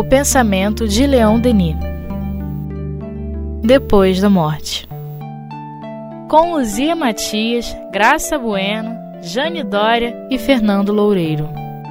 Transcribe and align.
O 0.00 0.04
pensamento 0.04 0.88
de 0.88 1.06
Leão 1.06 1.38
Denis. 1.38 1.76
Depois 3.62 4.18
da 4.18 4.30
morte. 4.30 4.88
Com 6.26 6.54
Luzia 6.54 6.96
Matias, 6.96 7.76
Graça 7.92 8.38
Bueno, 8.38 8.96
Jane 9.20 9.62
Dória 9.62 10.26
e 10.30 10.38
Fernando 10.38 10.90
Loureiro. 10.90 11.50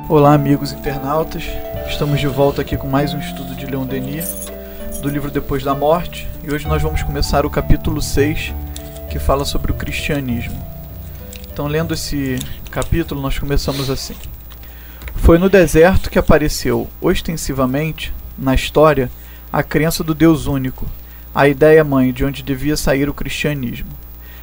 Olá, 0.09 0.33
amigos 0.33 0.71
internautas. 0.71 1.43
Estamos 1.87 2.19
de 2.19 2.25
volta 2.25 2.63
aqui 2.63 2.75
com 2.75 2.87
mais 2.87 3.13
um 3.13 3.19
estudo 3.19 3.53
de 3.53 3.67
Leão 3.67 3.85
Denis, 3.85 4.47
do 5.03 5.07
livro 5.07 5.29
Depois 5.29 5.63
da 5.63 5.75
Morte, 5.75 6.27
e 6.43 6.51
hoje 6.51 6.67
nós 6.67 6.81
vamos 6.81 7.03
começar 7.03 7.45
o 7.45 7.49
capítulo 7.51 8.01
6, 8.01 8.55
que 9.11 9.19
fala 9.19 9.45
sobre 9.45 9.71
o 9.71 9.75
cristianismo. 9.75 10.57
Então, 11.53 11.67
lendo 11.67 11.93
esse 11.93 12.39
capítulo, 12.71 13.21
nós 13.21 13.37
começamos 13.37 13.87
assim. 13.87 14.15
Foi 15.29 15.37
no 15.37 15.47
deserto 15.47 16.09
que 16.09 16.17
apareceu, 16.17 16.87
ostensivamente, 16.99 18.11
na 18.35 18.55
história, 18.55 19.11
a 19.53 19.61
crença 19.61 20.03
do 20.03 20.15
Deus 20.15 20.47
único, 20.47 20.87
a 21.35 21.47
ideia 21.47 21.83
mãe 21.83 22.11
de 22.11 22.25
onde 22.25 22.41
devia 22.41 22.75
sair 22.75 23.07
o 23.07 23.13
cristianismo. 23.13 23.91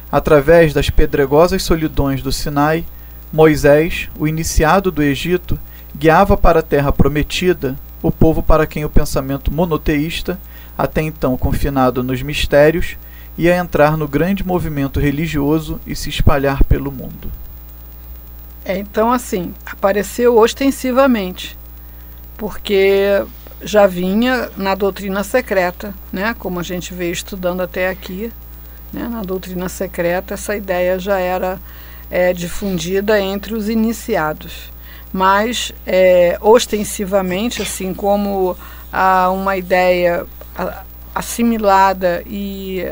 Através 0.09 0.73
das 0.73 0.89
pedregosas 0.89 1.61
solidões 1.61 2.21
do 2.21 2.31
Sinai, 2.31 2.85
Moisés, 3.33 4.07
o 4.17 4.29
iniciado 4.29 4.89
do 4.89 5.03
Egito, 5.03 5.59
guiava 5.93 6.37
para 6.37 6.61
a 6.61 6.63
terra 6.63 6.93
prometida 6.93 7.75
o 8.01 8.09
povo 8.09 8.41
para 8.41 8.65
quem 8.65 8.85
o 8.85 8.89
pensamento 8.89 9.53
monoteísta, 9.53 10.39
até 10.77 11.01
então 11.01 11.35
confinado 11.35 12.01
nos 12.01 12.21
mistérios, 12.21 12.95
ia 13.37 13.57
entrar 13.57 13.97
no 13.97 14.07
grande 14.07 14.41
movimento 14.41 15.01
religioso 15.01 15.81
e 15.85 15.93
se 15.93 16.07
espalhar 16.09 16.63
pelo 16.63 16.93
mundo. 16.93 17.29
É, 18.67 18.77
então, 18.77 19.13
assim, 19.13 19.53
apareceu 19.65 20.37
ostensivamente, 20.37 21.57
porque 22.37 23.23
já 23.61 23.87
vinha 23.87 24.49
na 24.57 24.75
doutrina 24.75 25.23
secreta, 25.23 25.95
né? 26.11 26.35
Como 26.37 26.59
a 26.59 26.63
gente 26.63 26.93
veio 26.93 27.13
estudando 27.13 27.61
até 27.61 27.87
aqui, 27.87 28.29
né? 28.91 29.07
Na 29.07 29.21
doutrina 29.21 29.69
secreta, 29.69 30.33
essa 30.33 30.53
ideia 30.53 30.99
já 30.99 31.17
era 31.17 31.61
é, 32.11 32.33
difundida 32.33 33.17
entre 33.21 33.53
os 33.53 33.69
iniciados, 33.69 34.69
mas 35.13 35.71
é, 35.85 36.37
ostensivamente, 36.41 37.61
assim 37.61 37.93
como 37.93 38.57
a 38.91 39.29
uma 39.29 39.55
ideia 39.55 40.25
assimilada 41.15 42.21
e 42.25 42.91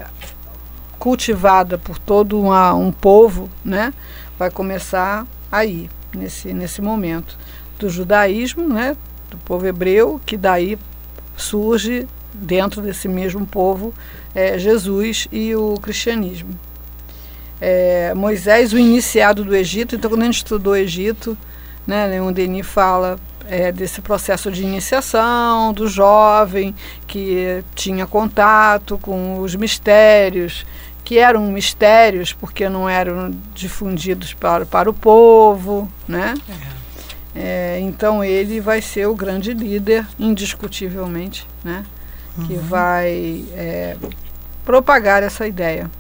cultivada 0.98 1.78
por 1.78 2.00
todo 2.00 2.40
uma, 2.40 2.74
um 2.74 2.94
povo, 2.94 3.50
né? 3.64 3.94
Vai 4.40 4.50
começar 4.50 5.28
aí, 5.56 5.90
nesse, 6.14 6.54
nesse 6.54 6.82
momento 6.82 7.38
do 7.80 7.90
judaísmo, 7.90 8.68
né, 8.68 8.96
do 9.30 9.38
povo 9.38 9.66
hebreu, 9.66 10.20
que 10.26 10.38
daí 10.38 10.78
surge 11.38 12.08
dentro 12.34 12.82
desse 12.82 13.08
mesmo 13.08 13.46
povo 13.46 13.94
é, 14.34 14.58
Jesus 14.58 15.28
e 15.32 15.56
o 15.56 15.76
cristianismo. 15.82 16.50
É, 17.60 18.14
Moisés, 18.14 18.74
o 18.74 18.78
iniciado 18.78 19.44
do 19.44 19.56
Egito, 19.56 19.96
então 19.96 20.10
quando 20.10 20.24
a 20.24 20.26
gente 20.26 20.38
estudou 20.38 20.74
o 20.74 20.78
Egito, 20.78 21.38
né, 21.88 22.06
Leon 22.08 22.32
Denis 22.34 22.68
fala 22.68 23.18
é, 23.48 23.72
desse 23.72 24.02
processo 24.02 24.52
de 24.52 24.64
iniciação 24.64 25.72
do 25.72 25.88
jovem 25.88 26.76
que 27.08 27.64
tinha 27.74 28.06
contato 28.06 28.98
com 29.02 29.40
os 29.40 29.56
mistérios, 29.56 30.66
que 31.06 31.20
eram 31.20 31.44
mistérios 31.52 32.34
porque 32.34 32.68
não 32.68 32.90
eram 32.90 33.32
difundidos 33.54 34.34
para, 34.34 34.66
para 34.66 34.90
o 34.90 34.94
povo, 34.94 35.88
né? 36.08 36.34
É. 36.50 36.76
É, 37.38 37.80
então 37.82 38.24
ele 38.24 38.60
vai 38.60 38.82
ser 38.82 39.08
o 39.08 39.14
grande 39.14 39.54
líder, 39.54 40.08
indiscutivelmente, 40.18 41.46
né? 41.64 41.86
Uhum. 42.38 42.48
Que 42.48 42.56
vai 42.56 43.46
é, 43.54 43.96
propagar 44.66 45.22
essa 45.22 45.46
ideia. 45.46 45.92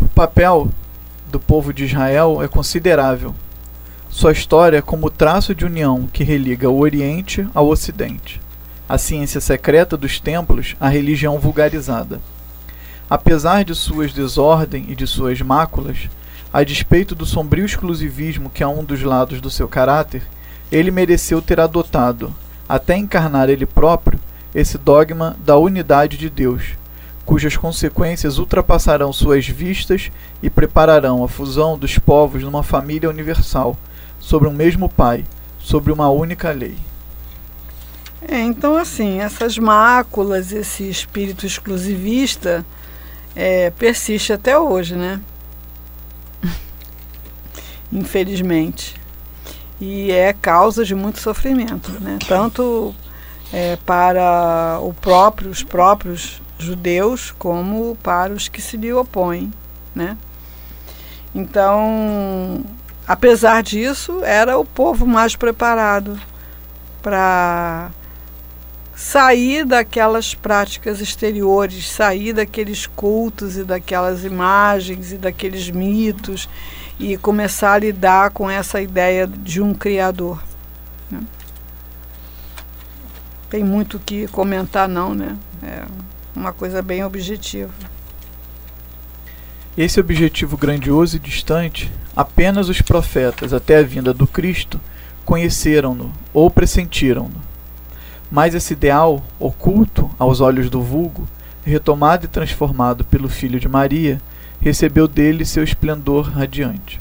O 0.00 0.08
papel 0.08 0.70
do 1.30 1.38
povo 1.38 1.74
de 1.74 1.84
Israel 1.84 2.42
é 2.42 2.48
considerável. 2.48 3.34
Sua 4.08 4.32
história 4.32 4.78
é 4.78 4.82
como 4.82 5.10
traço 5.10 5.54
de 5.54 5.66
união 5.66 6.08
que 6.10 6.24
religa 6.24 6.70
o 6.70 6.78
Oriente 6.78 7.46
ao 7.52 7.68
Ocidente, 7.68 8.40
a 8.88 8.96
ciência 8.96 9.40
secreta 9.40 9.98
dos 9.98 10.18
templos 10.18 10.76
à 10.80 10.88
religião 10.88 11.38
vulgarizada. 11.38 12.20
Apesar 13.10 13.64
de 13.64 13.74
suas 13.74 14.12
desordem 14.12 14.86
e 14.88 14.94
de 14.94 15.06
suas 15.06 15.40
máculas, 15.40 16.10
a 16.52 16.62
despeito 16.62 17.14
do 17.14 17.24
sombrio 17.24 17.64
exclusivismo 17.64 18.50
que 18.50 18.62
é 18.62 18.66
um 18.66 18.84
dos 18.84 19.02
lados 19.02 19.40
do 19.40 19.48
seu 19.48 19.66
caráter, 19.66 20.22
ele 20.70 20.90
mereceu 20.90 21.40
ter 21.40 21.58
adotado, 21.58 22.34
até 22.68 22.96
encarnar 22.96 23.48
ele 23.48 23.64
próprio, 23.64 24.20
esse 24.54 24.76
dogma 24.76 25.36
da 25.44 25.56
unidade 25.56 26.18
de 26.18 26.28
Deus, 26.28 26.76
cujas 27.24 27.56
consequências 27.56 28.38
ultrapassarão 28.38 29.12
suas 29.12 29.46
vistas 29.46 30.10
e 30.42 30.50
prepararão 30.50 31.24
a 31.24 31.28
fusão 31.28 31.78
dos 31.78 31.98
povos 31.98 32.42
numa 32.42 32.62
família 32.62 33.08
universal, 33.08 33.76
sobre 34.20 34.48
um 34.48 34.52
mesmo 34.52 34.88
Pai, 34.88 35.24
sobre 35.58 35.92
uma 35.92 36.10
única 36.10 36.50
lei. 36.50 36.76
É, 38.26 38.40
então, 38.40 38.76
assim, 38.76 39.20
essas 39.20 39.56
máculas, 39.56 40.52
esse 40.52 40.88
espírito 40.88 41.46
exclusivista 41.46 42.66
é, 43.38 43.70
persiste 43.70 44.32
até 44.32 44.58
hoje, 44.58 44.96
né? 44.96 45.20
Infelizmente. 47.92 48.96
E 49.80 50.10
é 50.10 50.32
causa 50.32 50.84
de 50.84 50.92
muito 50.92 51.20
sofrimento, 51.20 51.92
né? 52.00 52.18
Tanto 52.26 52.92
é, 53.52 53.76
para 53.86 54.80
o 54.82 54.92
próprio, 54.92 55.50
os 55.50 55.62
próprios 55.62 56.42
judeus 56.58 57.30
como 57.38 57.96
para 58.02 58.32
os 58.32 58.48
que 58.48 58.60
se 58.60 58.76
lhe 58.76 58.92
opõem, 58.92 59.52
né? 59.94 60.18
Então, 61.32 62.64
apesar 63.06 63.62
disso, 63.62 64.24
era 64.24 64.58
o 64.58 64.64
povo 64.64 65.06
mais 65.06 65.36
preparado 65.36 66.20
para 67.00 67.92
sair 68.98 69.64
daquelas 69.64 70.34
práticas 70.34 71.00
exteriores, 71.00 71.88
sair 71.88 72.32
daqueles 72.32 72.84
cultos 72.84 73.56
e 73.56 73.62
daquelas 73.62 74.24
imagens 74.24 75.12
e 75.12 75.16
daqueles 75.16 75.70
mitos 75.70 76.48
e 76.98 77.16
começar 77.16 77.74
a 77.74 77.78
lidar 77.78 78.32
com 78.32 78.50
essa 78.50 78.80
ideia 78.80 79.24
de 79.24 79.62
um 79.62 79.72
Criador. 79.72 80.42
Né? 81.08 81.20
Tem 83.48 83.62
muito 83.62 84.00
que 84.00 84.26
comentar, 84.26 84.88
não, 84.88 85.14
né? 85.14 85.36
É 85.62 85.84
uma 86.34 86.52
coisa 86.52 86.82
bem 86.82 87.04
objetiva. 87.04 87.72
Esse 89.76 90.00
objetivo 90.00 90.56
grandioso 90.56 91.14
e 91.14 91.20
distante, 91.20 91.88
apenas 92.16 92.68
os 92.68 92.82
profetas, 92.82 93.52
até 93.52 93.78
a 93.78 93.82
vinda 93.84 94.12
do 94.12 94.26
Cristo, 94.26 94.80
conheceram-no 95.24 96.12
ou 96.34 96.50
pressentiram-no 96.50 97.47
mas 98.30 98.54
esse 98.54 98.74
ideal, 98.74 99.22
oculto 99.38 100.10
aos 100.18 100.40
olhos 100.40 100.68
do 100.68 100.82
vulgo, 100.82 101.26
retomado 101.64 102.24
e 102.24 102.28
transformado 102.28 103.04
pelo 103.04 103.28
Filho 103.28 103.60
de 103.60 103.68
Maria, 103.68 104.20
recebeu 104.60 105.06
dele 105.06 105.44
seu 105.44 105.62
esplendor 105.62 106.30
radiante. 106.30 107.00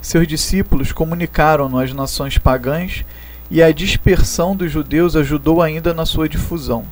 Seus 0.00 0.26
discípulos 0.26 0.92
comunicaram-no 0.92 1.78
às 1.78 1.92
nações 1.92 2.36
pagãs 2.36 3.04
e 3.50 3.62
a 3.62 3.72
dispersão 3.72 4.54
dos 4.54 4.70
judeus 4.70 5.16
ajudou 5.16 5.62
ainda 5.62 5.94
na 5.94 6.04
sua 6.04 6.28
difusão. 6.28 6.84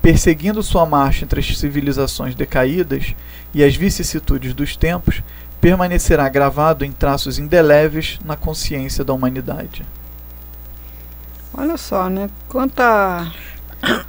Perseguindo 0.00 0.62
sua 0.62 0.86
marcha 0.86 1.24
entre 1.24 1.40
as 1.40 1.58
civilizações 1.58 2.34
decaídas 2.34 3.14
e 3.52 3.62
as 3.62 3.76
vicissitudes 3.76 4.54
dos 4.54 4.76
tempos, 4.76 5.22
permanecerá 5.60 6.28
gravado 6.28 6.84
em 6.84 6.92
traços 6.92 7.38
indeléveis 7.38 8.18
na 8.24 8.36
consciência 8.36 9.04
da 9.04 9.12
humanidade. 9.12 9.84
Olha 11.52 11.76
só, 11.76 12.08
né? 12.08 12.30
Quanta, 12.48 13.30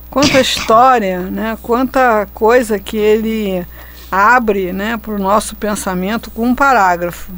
quanta 0.09 0.39
história, 0.39 1.19
né? 1.19 1.57
Quanta 1.61 2.27
coisa 2.33 2.79
que 2.79 2.97
ele 2.97 3.65
abre, 4.11 4.73
né, 4.73 4.97
para 4.97 5.13
o 5.13 5.17
nosso 5.17 5.55
pensamento 5.55 6.29
com 6.29 6.47
um 6.47 6.55
parágrafo. 6.55 7.31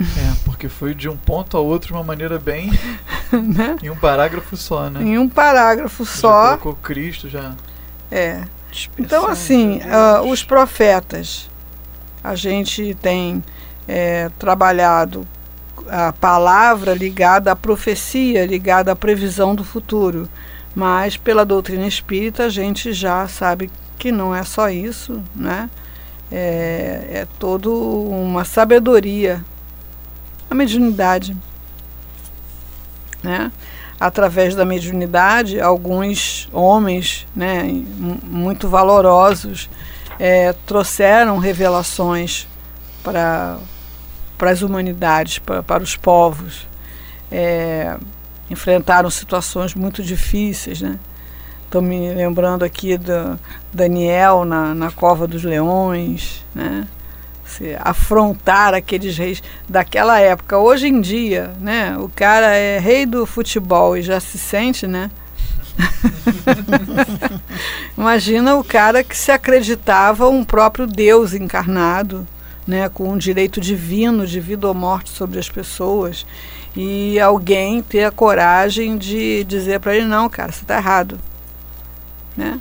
É, 0.00 0.34
porque 0.46 0.66
foi 0.66 0.94
de 0.94 1.06
um 1.10 1.16
ponto 1.16 1.58
a 1.58 1.60
outro 1.60 1.88
de 1.88 1.92
uma 1.92 2.02
maneira 2.02 2.38
bem. 2.38 2.70
né? 3.30 3.76
Em 3.82 3.90
um 3.90 3.96
parágrafo 3.96 4.56
só, 4.56 4.88
né? 4.88 5.02
Em 5.02 5.18
um 5.18 5.28
parágrafo 5.28 6.04
já 6.04 6.10
só. 6.10 6.56
colocou 6.56 6.74
Cristo 6.76 7.28
já. 7.28 7.52
É. 8.10 8.42
Então, 8.98 9.28
assim, 9.28 9.80
uh, 9.80 10.26
os 10.30 10.42
profetas, 10.42 11.50
a 12.24 12.34
gente 12.34 12.94
tem 12.94 13.42
é, 13.86 14.30
trabalhado 14.38 15.26
a 15.88 16.12
palavra 16.12 16.94
ligada 16.94 17.52
à 17.52 17.56
profecia, 17.56 18.46
ligada 18.46 18.92
à 18.92 18.96
previsão 18.96 19.54
do 19.54 19.64
futuro. 19.64 20.28
Mas 20.74 21.16
pela 21.16 21.44
doutrina 21.44 21.86
espírita 21.86 22.44
a 22.44 22.48
gente 22.48 22.92
já 22.92 23.26
sabe 23.26 23.70
que 23.98 24.12
não 24.12 24.34
é 24.34 24.42
só 24.42 24.68
isso, 24.70 25.22
né? 25.34 25.68
É, 26.30 27.08
é 27.10 27.28
toda 27.38 27.68
uma 27.68 28.44
sabedoria, 28.44 29.44
a 30.48 30.54
mediunidade, 30.54 31.36
né? 33.22 33.50
através 34.00 34.54
da 34.54 34.64
mediunidade, 34.64 35.60
alguns 35.60 36.48
homens 36.52 37.26
né, 37.36 37.64
muito 38.24 38.66
valorosos 38.66 39.68
é, 40.18 40.54
trouxeram 40.64 41.36
revelações 41.36 42.48
para 43.04 43.58
as 44.48 44.62
humanidades, 44.62 45.38
para, 45.38 45.62
para 45.62 45.82
os 45.82 45.96
povos. 45.96 46.66
É, 47.30 47.96
enfrentaram 48.48 49.10
situações 49.10 49.74
muito 49.74 50.02
difíceis. 50.02 50.80
Né? 50.80 50.98
Estou 51.64 51.82
me 51.82 52.12
lembrando 52.14 52.64
aqui 52.64 52.96
do 52.96 53.38
Daniel 53.72 54.44
na, 54.44 54.74
na 54.74 54.90
Cova 54.90 55.26
dos 55.26 55.44
Leões. 55.44 56.44
Né? 56.54 56.86
se 57.50 57.76
afrontar 57.80 58.74
aqueles 58.74 59.18
reis 59.18 59.42
daquela 59.68 60.20
época. 60.20 60.56
Hoje 60.56 60.86
em 60.86 61.00
dia, 61.00 61.52
né, 61.60 61.96
o 61.98 62.08
cara 62.08 62.54
é 62.54 62.78
rei 62.78 63.04
do 63.04 63.26
futebol 63.26 63.96
e 63.96 64.02
já 64.02 64.20
se 64.20 64.38
sente, 64.38 64.86
né? 64.86 65.10
Imagina 67.96 68.56
o 68.56 68.64
cara 68.64 69.02
que 69.02 69.16
se 69.16 69.32
acreditava 69.32 70.28
um 70.28 70.44
próprio 70.44 70.86
Deus 70.86 71.34
encarnado, 71.34 72.26
né, 72.66 72.88
com 72.88 73.10
um 73.10 73.18
direito 73.18 73.60
divino 73.60 74.26
de 74.26 74.40
vida 74.40 74.68
ou 74.68 74.74
morte 74.74 75.10
sobre 75.10 75.38
as 75.38 75.48
pessoas, 75.48 76.26
e 76.76 77.18
alguém 77.18 77.82
ter 77.82 78.04
a 78.04 78.10
coragem 78.10 78.96
de 78.96 79.44
dizer 79.44 79.80
para 79.80 79.96
ele 79.96 80.06
não, 80.06 80.28
cara, 80.28 80.52
você 80.52 80.62
está 80.62 80.76
errado, 80.76 81.18
né? 82.36 82.60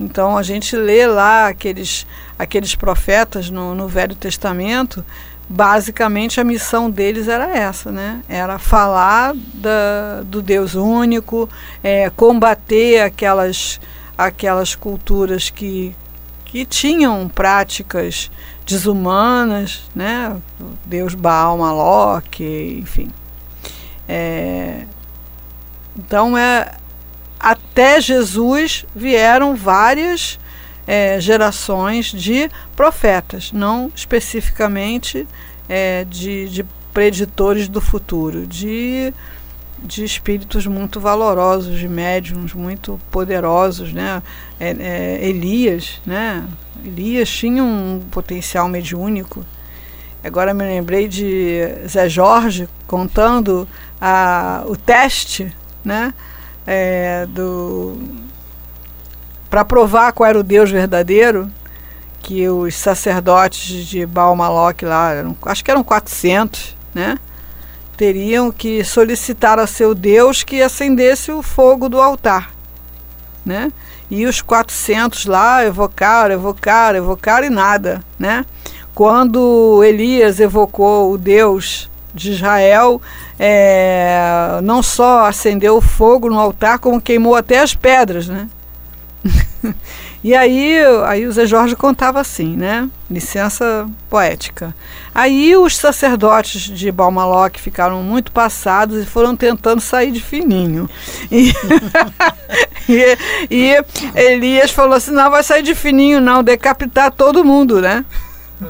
Então 0.00 0.36
a 0.36 0.42
gente 0.42 0.74
lê 0.74 1.06
lá 1.06 1.48
aqueles, 1.48 2.06
aqueles 2.38 2.74
profetas 2.74 3.50
no, 3.50 3.74
no 3.74 3.86
Velho 3.86 4.14
Testamento, 4.14 5.04
basicamente 5.48 6.40
a 6.40 6.44
missão 6.44 6.90
deles 6.90 7.28
era 7.28 7.56
essa, 7.56 7.92
né? 7.92 8.22
Era 8.28 8.58
falar 8.58 9.34
da, 9.54 10.22
do 10.24 10.40
Deus 10.40 10.74
único, 10.74 11.48
é, 11.82 12.10
combater 12.10 13.02
aquelas, 13.02 13.80
aquelas 14.16 14.74
culturas 14.74 15.50
que, 15.50 15.94
que 16.52 16.66
tinham 16.66 17.26
práticas 17.30 18.30
desumanas, 18.66 19.84
né? 19.94 20.36
Deus 20.84 21.14
Baal, 21.14 21.56
Maloque, 21.56 22.78
enfim. 22.78 23.08
É, 24.06 24.84
então 25.98 26.36
é 26.36 26.74
até 27.40 27.98
Jesus 28.02 28.84
vieram 28.94 29.56
várias 29.56 30.38
é, 30.86 31.18
gerações 31.18 32.06
de 32.12 32.50
profetas, 32.76 33.50
não 33.50 33.90
especificamente 33.96 35.26
é, 35.66 36.04
de, 36.04 36.50
de 36.50 36.66
preditores 36.92 37.66
do 37.66 37.80
futuro, 37.80 38.46
de, 38.46 39.14
de 39.84 40.04
espíritos 40.04 40.66
muito 40.66 41.00
valorosos, 41.00 41.78
de 41.78 41.88
médiums 41.88 42.54
muito 42.54 43.00
poderosos, 43.10 43.92
né? 43.92 44.22
É, 44.58 44.70
é, 44.78 45.28
Elias, 45.28 46.00
né? 46.06 46.46
Elias 46.84 47.28
tinha 47.28 47.62
um 47.62 48.00
potencial 48.10 48.68
mediúnico. 48.68 49.44
Agora 50.24 50.54
me 50.54 50.64
lembrei 50.64 51.08
de 51.08 51.60
Zé 51.88 52.08
Jorge 52.08 52.68
contando 52.86 53.68
a, 54.00 54.62
o 54.66 54.76
teste, 54.76 55.52
né? 55.84 56.14
é, 56.66 57.26
do 57.26 57.98
para 59.50 59.64
provar 59.64 60.12
qual 60.12 60.28
era 60.28 60.38
o 60.38 60.42
Deus 60.42 60.70
verdadeiro, 60.70 61.50
que 62.20 62.48
os 62.48 62.74
sacerdotes 62.74 63.86
de 63.86 64.06
Baal 64.06 64.34
Malok 64.34 64.84
lá, 64.84 65.12
eram, 65.12 65.36
acho 65.42 65.62
que 65.62 65.70
eram 65.70 65.84
400, 65.84 66.74
né? 66.94 67.18
Teriam 67.96 68.50
que 68.50 68.82
solicitar 68.82 69.58
a 69.58 69.66
seu 69.66 69.94
Deus 69.94 70.42
que 70.42 70.62
acendesse 70.62 71.30
o 71.30 71.42
fogo 71.42 71.88
do 71.88 72.00
altar, 72.00 72.52
né? 73.44 73.72
E 74.10 74.26
os 74.26 74.42
400 74.42 75.26
lá 75.26 75.64
evocaram, 75.64 76.34
evocaram, 76.34 76.98
evocaram 76.98 77.46
e 77.46 77.50
nada, 77.50 78.02
né? 78.18 78.44
Quando 78.94 79.82
Elias 79.84 80.38
evocou 80.38 81.12
o 81.12 81.18
Deus 81.18 81.90
de 82.14 82.32
Israel, 82.32 83.00
é, 83.38 84.60
não 84.62 84.82
só 84.82 85.26
acendeu 85.26 85.76
o 85.76 85.80
fogo 85.80 86.28
no 86.28 86.38
altar, 86.38 86.78
como 86.78 87.00
queimou 87.00 87.34
até 87.34 87.60
as 87.60 87.74
pedras, 87.74 88.28
né? 88.28 88.48
e 90.24 90.36
aí, 90.36 90.78
aí 91.04 91.26
o 91.26 91.32
Zé 91.32 91.46
Jorge 91.46 91.74
contava 91.74 92.20
assim, 92.20 92.56
né? 92.56 92.88
Licença 93.10 93.88
poética. 94.08 94.72
Aí 95.12 95.56
os 95.56 95.76
sacerdotes 95.76 96.62
de 96.62 96.92
Balmaloque 96.92 97.60
ficaram 97.60 98.04
muito 98.04 98.30
passados 98.30 99.02
e 99.02 99.06
foram 99.06 99.34
tentando 99.34 99.80
sair 99.80 100.12
de 100.12 100.20
fininho. 100.20 100.88
E, 101.28 101.52
e, 102.88 103.16
e 103.50 103.84
Elias 104.14 104.70
falou 104.70 104.94
assim, 104.94 105.10
não 105.10 105.28
vai 105.28 105.42
sair 105.42 105.62
de 105.62 105.74
fininho 105.74 106.20
não, 106.20 106.44
decapitar 106.44 107.10
todo 107.10 107.44
mundo, 107.44 107.80
né? 107.80 108.04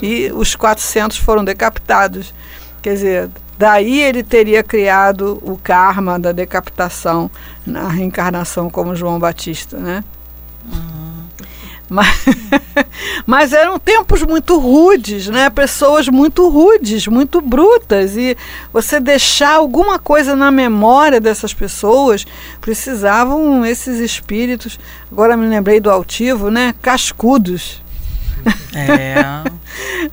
E 0.00 0.32
os 0.34 0.56
400 0.56 1.18
foram 1.18 1.44
decapitados. 1.44 2.32
Quer 2.80 2.94
dizer, 2.94 3.30
daí 3.58 4.00
ele 4.00 4.22
teria 4.22 4.62
criado 4.62 5.38
o 5.42 5.58
karma 5.62 6.18
da 6.18 6.32
decapitação 6.32 7.30
na 7.66 7.88
reencarnação 7.88 8.70
como 8.70 8.96
João 8.96 9.18
Batista, 9.18 9.76
né? 9.76 10.02
Uhum. 10.64 11.01
Mas, 11.88 12.24
mas 13.26 13.52
eram 13.52 13.78
tempos 13.78 14.22
muito 14.22 14.58
rudes, 14.58 15.28
né? 15.28 15.50
Pessoas 15.50 16.08
muito 16.08 16.48
rudes, 16.48 17.06
muito 17.06 17.40
brutas. 17.40 18.16
E 18.16 18.36
você 18.72 18.98
deixar 18.98 19.54
alguma 19.54 19.98
coisa 19.98 20.34
na 20.34 20.50
memória 20.50 21.20
dessas 21.20 21.52
pessoas, 21.52 22.24
precisavam 22.60 23.64
esses 23.64 23.98
espíritos. 23.98 24.78
Agora 25.10 25.36
me 25.36 25.46
lembrei 25.46 25.80
do 25.80 25.90
altivo, 25.90 26.50
né? 26.50 26.74
Cascudos. 26.80 27.82
É. 28.74 29.14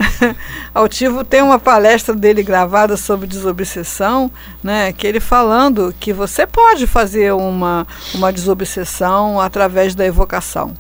Altivo 0.74 1.24
tem 1.24 1.42
uma 1.42 1.58
palestra 1.58 2.14
dele 2.14 2.44
gravada 2.44 2.96
sobre 2.96 3.26
desobsessão, 3.26 4.30
né, 4.62 4.94
que 4.94 5.08
ele 5.08 5.20
falando 5.20 5.94
que 6.00 6.14
você 6.14 6.46
pode 6.46 6.86
fazer 6.86 7.34
uma, 7.34 7.88
uma 8.14 8.32
desobsessão 8.32 9.40
através 9.40 9.96
da 9.96 10.06
evocação. 10.06 10.74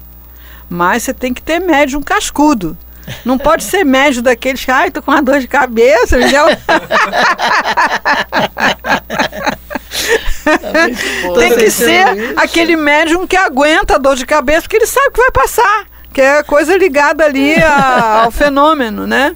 Mas 0.69 1.03
você 1.03 1.13
tem 1.13 1.33
que 1.33 1.41
ter 1.41 1.59
médium 1.59 2.01
cascudo. 2.01 2.77
Não 3.25 3.37
pode 3.37 3.63
ser 3.63 3.83
médium 3.83 4.21
daqueles 4.21 4.63
que, 4.63 4.69
ai, 4.69 4.91
tô 4.91 5.01
com 5.01 5.11
uma 5.11 5.21
dor 5.21 5.39
de 5.39 5.47
cabeça. 5.47 6.15
Tá 10.49 11.33
tem 11.37 11.55
que 11.57 11.69
ser 11.69 12.17
isso. 12.17 12.33
aquele 12.37 12.75
médium 12.75 13.27
que 13.27 13.37
aguenta 13.37 13.95
a 13.95 13.97
dor 13.97 14.15
de 14.15 14.25
cabeça, 14.25 14.61
porque 14.61 14.77
ele 14.77 14.85
sabe 14.85 15.11
que 15.11 15.21
vai 15.21 15.31
passar 15.31 15.85
que 16.13 16.21
é 16.21 16.43
coisa 16.43 16.77
ligada 16.77 17.23
ali 17.23 17.55
a, 17.61 18.23
ao 18.23 18.31
fenômeno, 18.31 19.05
né? 19.05 19.35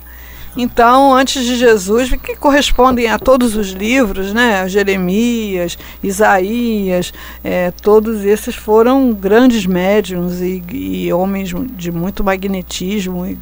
Então, 0.56 1.14
antes 1.14 1.44
de 1.44 1.56
Jesus, 1.56 2.12
que 2.12 2.36
correspondem 2.36 3.08
a 3.08 3.18
todos 3.18 3.56
os 3.56 3.70
livros, 3.72 4.34
né? 4.34 4.68
Jeremias, 4.68 5.78
Isaías, 6.02 7.12
é, 7.44 7.72
todos 7.72 8.24
esses 8.24 8.56
foram 8.56 9.12
grandes 9.14 9.66
médiums 9.66 10.42
e, 10.42 10.64
e, 10.72 11.12
homens 11.12 11.52
de 11.76 11.92
muito 11.92 12.24
magnetismo, 12.24 13.26
e 13.26 13.38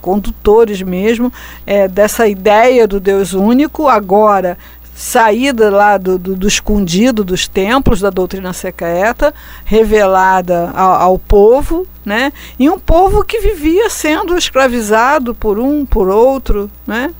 condutores 0.00 0.80
mesmo 0.82 1.32
é, 1.66 1.86
dessa 1.88 2.28
ideia 2.28 2.86
do 2.86 3.00
Deus 3.00 3.32
único. 3.32 3.88
Agora, 3.88 4.56
saída 4.96 5.68
lá 5.68 5.98
do, 5.98 6.18
do, 6.18 6.34
do, 6.34 6.48
escondido 6.48 7.22
dos 7.22 7.46
templos 7.46 8.00
da 8.00 8.08
doutrina 8.08 8.54
secreta, 8.54 9.34
revelada 9.62 10.70
ao, 10.74 10.92
ao, 10.94 11.18
povo, 11.18 11.86
né? 12.02 12.32
E 12.58 12.70
um 12.70 12.78
povo 12.78 13.22
que 13.22 13.38
vivia 13.38 13.90
sendo 13.90 14.38
escravizado 14.38 15.34
por 15.34 15.58
um, 15.58 15.84
por 15.84 16.08
outro, 16.08 16.70
né? 16.86 17.12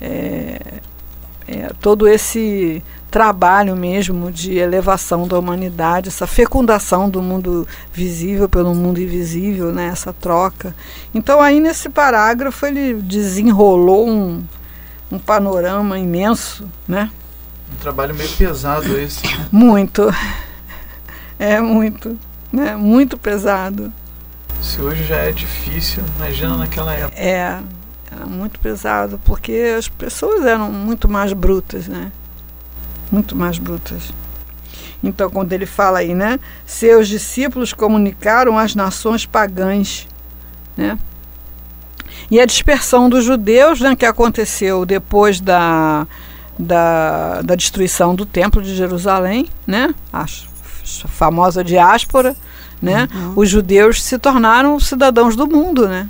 É, 0.00 0.58
é, 1.46 1.70
todo 1.80 2.08
esse 2.08 2.82
trabalho 3.08 3.76
mesmo 3.76 4.32
de 4.32 4.58
elevação 4.58 5.26
da 5.26 5.38
humanidade, 5.38 6.08
essa 6.08 6.26
fecundação 6.26 7.08
do 7.08 7.22
mundo 7.22 7.66
visível 7.92 8.48
pelo 8.48 8.74
mundo 8.74 9.00
invisível, 9.00 9.72
né? 9.72 9.86
Essa 9.86 10.12
troca. 10.12 10.74
Então 11.14 11.40
aí 11.40 11.60
nesse 11.60 11.88
parágrafo 11.88 12.66
ele 12.66 12.94
desenrolou 12.94 14.08
um 14.08 14.42
um 15.10 15.18
panorama 15.18 15.98
imenso, 15.98 16.68
né? 16.86 17.10
Um 17.72 17.76
trabalho 17.76 18.14
meio 18.14 18.30
pesado 18.30 18.98
esse. 18.98 19.26
Né? 19.26 19.48
Muito. 19.50 20.08
É 21.40 21.60
muito, 21.60 22.18
né? 22.52 22.74
Muito 22.74 23.16
pesado. 23.16 23.92
Se 24.60 24.80
hoje 24.80 25.04
já 25.04 25.18
é 25.18 25.30
difícil, 25.30 26.02
imagina 26.16 26.56
naquela 26.56 26.92
época. 26.92 27.16
É, 27.16 27.62
era 28.10 28.26
muito 28.26 28.58
pesado, 28.58 29.20
porque 29.24 29.76
as 29.78 29.88
pessoas 29.88 30.44
eram 30.44 30.72
muito 30.72 31.08
mais 31.08 31.32
brutas, 31.32 31.86
né? 31.86 32.10
Muito 33.12 33.36
mais 33.36 33.56
brutas. 33.56 34.12
Então, 35.02 35.30
quando 35.30 35.52
ele 35.52 35.64
fala 35.64 36.00
aí, 36.00 36.12
né? 36.12 36.40
Seus 36.66 37.06
discípulos 37.06 37.72
comunicaram 37.72 38.58
às 38.58 38.74
nações 38.74 39.24
pagãs, 39.24 40.08
né? 40.76 40.98
E 42.30 42.40
a 42.40 42.46
dispersão 42.46 43.08
dos 43.08 43.24
judeus, 43.24 43.80
né, 43.80 43.96
que 43.96 44.04
aconteceu 44.04 44.84
depois 44.84 45.40
da, 45.40 46.06
da, 46.58 47.40
da 47.42 47.54
destruição 47.54 48.14
do 48.14 48.26
Templo 48.26 48.60
de 48.62 48.74
Jerusalém, 48.74 49.48
né? 49.66 49.94
A 50.12 50.26
famosa 51.08 51.64
diáspora, 51.64 52.36
né? 52.80 53.08
Uhum. 53.14 53.32
Os 53.36 53.48
judeus 53.48 54.02
se 54.02 54.18
tornaram 54.18 54.78
cidadãos 54.78 55.36
do 55.36 55.46
mundo, 55.46 55.88
né? 55.88 56.08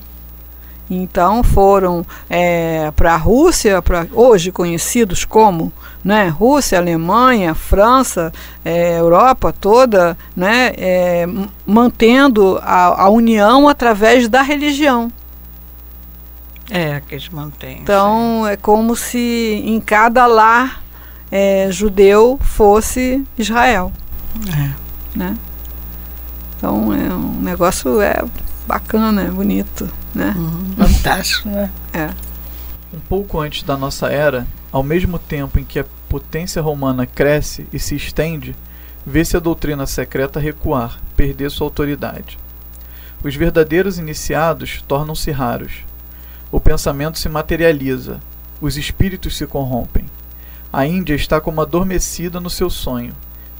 Então 0.91 1.43
foram 1.43 2.05
é, 2.31 2.91
para 2.97 3.15
a 3.15 3.17
Rússia, 3.17 3.83
pra, 3.83 4.07
hoje 4.13 4.51
conhecidos 4.51 5.25
como 5.25 5.73
né, 6.03 6.29
Rússia, 6.29 6.79
Alemanha, 6.79 7.55
França, 7.55 8.33
é, 8.65 8.99
Europa 8.99 9.53
toda, 9.53 10.17
né, 10.35 10.73
é, 10.79 11.29
mantendo 11.67 12.59
a, 12.63 13.03
a, 13.03 13.09
união 13.11 13.69
através 13.69 14.29
da 14.29 14.41
religião. 14.41 15.13
É, 16.71 17.01
que 17.01 17.15
eles 17.15 17.29
mantêm. 17.29 17.79
Então 17.81 18.43
sim. 18.45 18.51
é 18.51 18.57
como 18.57 18.95
se 18.95 19.63
em 19.65 19.81
cada 19.81 20.27
lar 20.27 20.83
é, 21.31 21.69
judeu 21.71 22.39
fosse 22.43 23.25
Israel. 23.39 23.93
É. 24.49 25.19
Né? 25.19 25.37
Então 26.57 26.93
é 26.93 27.15
um 27.15 27.41
negócio 27.41 28.01
é 28.01 28.23
bacana, 28.67 29.23
é 29.23 29.31
bonito, 29.31 29.89
né? 30.15 30.35
Uhum. 30.37 30.87
Fantástico, 30.87 31.49
né? 31.49 31.71
É. 31.93 32.11
Um 32.93 33.01
pouco 33.01 33.41
antes 33.41 33.63
da 33.63 33.77
nossa 33.77 34.09
era, 34.09 34.47
ao 34.71 34.83
mesmo 34.83 35.19
tempo 35.19 35.59
em 35.59 35.65
que 35.65 35.79
a 35.79 35.87
potência 36.09 36.61
romana 36.61 37.07
cresce 37.07 37.67
e 37.73 37.79
se 37.79 37.95
estende, 37.95 38.55
vê-se 39.07 39.37
a 39.37 39.41
doutrina 39.41 39.87
secreta 39.87 40.39
recuar, 40.39 41.01
perder 41.17 41.51
sua 41.51 41.67
autoridade. 41.67 42.39
Os 43.23 43.35
verdadeiros 43.35 43.99
iniciados 43.99 44.83
tornam-se 44.87 45.31
raros. 45.31 45.88
O 46.50 46.59
pensamento 46.59 47.19
se 47.19 47.28
materializa, 47.28 48.21
os 48.61 48.76
espíritos 48.76 49.37
se 49.37 49.47
corrompem. 49.47 50.07
A 50.73 50.87
Índia 50.87 51.14
está 51.14 51.40
como 51.40 51.61
adormecida 51.61 52.40
no 52.40 52.49
seu 52.49 52.71
sonho. 52.71 53.12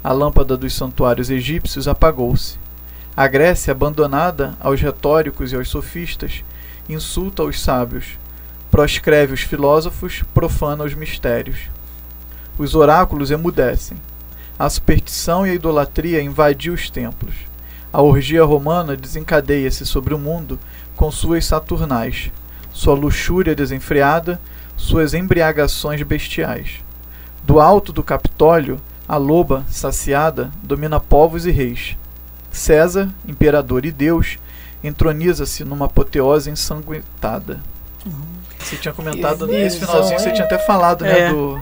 A 0.03 0.13
lâmpada 0.13 0.57
dos 0.57 0.75
santuários 0.75 1.31
egípcios 1.31 1.87
apagou-se. 1.87 2.59
A 3.17 3.27
Grécia, 3.27 3.73
abandonada 3.73 4.57
aos 4.61 4.81
retóricos 4.81 5.53
e 5.53 5.57
aos 5.57 5.69
sofistas, 5.69 6.45
insulta 6.89 7.43
os 7.43 7.61
sábios, 7.61 8.19
proscreve 8.71 9.35
os 9.35 9.41
filósofos, 9.41 10.23
profana 10.33 10.85
os 10.85 10.95
mistérios. 10.95 11.59
Os 12.57 12.75
oráculos 12.75 13.31
emudecem. 13.31 13.99
A 14.59 14.69
superstição 14.71 15.47
e 15.47 15.51
a 15.51 15.55
idolatria 15.55 16.23
invadiam 16.23 16.75
os 16.75 16.91
templos. 16.91 17.35
A 17.93 18.03
orgia 18.03 18.45
romana 18.45 18.97
desencadeia-se 18.97 19.87
sobre 19.87 20.15
o 20.15 20.19
mundo 20.19 20.59
com 20.97 21.11
suas 21.11 21.45
saturnais, 21.45 22.31
sua 22.79 22.95
luxúria 22.95 23.57
desenfreada, 23.57 24.41
suas 24.77 25.13
embriagações 25.13 26.01
bestiais. 26.05 26.77
Do 27.43 27.59
alto 27.59 27.93
do 27.93 28.05
Capitólio, 28.05 28.81
a 29.09 29.17
loba, 29.17 29.65
saciada, 29.69 30.53
domina 30.63 31.01
povos 31.01 31.45
e 31.45 31.51
reis. 31.51 31.97
César, 32.53 33.09
imperador 33.27 33.85
e 33.85 33.91
Deus, 33.91 34.39
entroniza-se 34.83 35.65
numa 35.65 35.87
apoteose 35.87 36.51
ensanguentada. 36.51 37.61
Uhum. 38.07 38.13
Você 38.61 38.77
tinha 38.77 38.95
comentado 38.95 39.49
nesse 39.49 39.81
finalzinho, 39.81 40.21
você 40.21 40.31
tinha 40.31 40.45
até 40.45 40.59
falado, 40.59 41.03
né, 41.03 41.19
é. 41.19 41.25
né, 41.25 41.33
do 41.33 41.61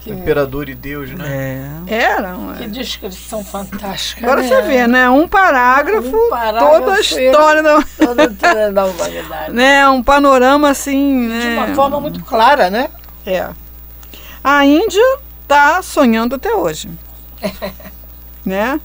que... 0.00 0.10
imperador 0.10 0.68
e 0.68 0.74
Deus, 0.74 1.10
né? 1.10 1.82
É. 1.86 1.94
Era. 1.94 2.36
Que 2.58 2.66
descrição 2.68 3.44
fantástica. 3.44 4.24
Agora 4.24 4.42
né? 4.42 4.48
você 4.48 4.62
vê, 4.62 4.86
né? 4.86 5.08
Um 5.10 5.28
parágrafo, 5.28 6.16
um 6.16 6.30
parágrafo 6.30 6.80
toda 6.80 6.94
a 6.94 7.00
história 7.00 7.62
da, 7.62 7.82
toda 7.98 8.22
a 8.22 8.26
história 8.26 8.72
da 8.72 8.84
humanidade. 8.86 9.52
né? 9.54 9.88
Um 9.88 10.02
panorama 10.02 10.70
assim, 10.70 11.28
né? 11.28 11.40
De 11.40 11.48
uma 11.48 11.74
forma 11.74 12.00
muito 12.00 12.24
clara, 12.24 12.70
né? 12.70 12.88
É. 13.26 13.48
A 14.42 14.64
Índia 14.64 15.18
está 15.42 15.82
sonhando 15.82 16.34
até 16.34 16.54
hoje. 16.54 16.90
né? 18.44 18.80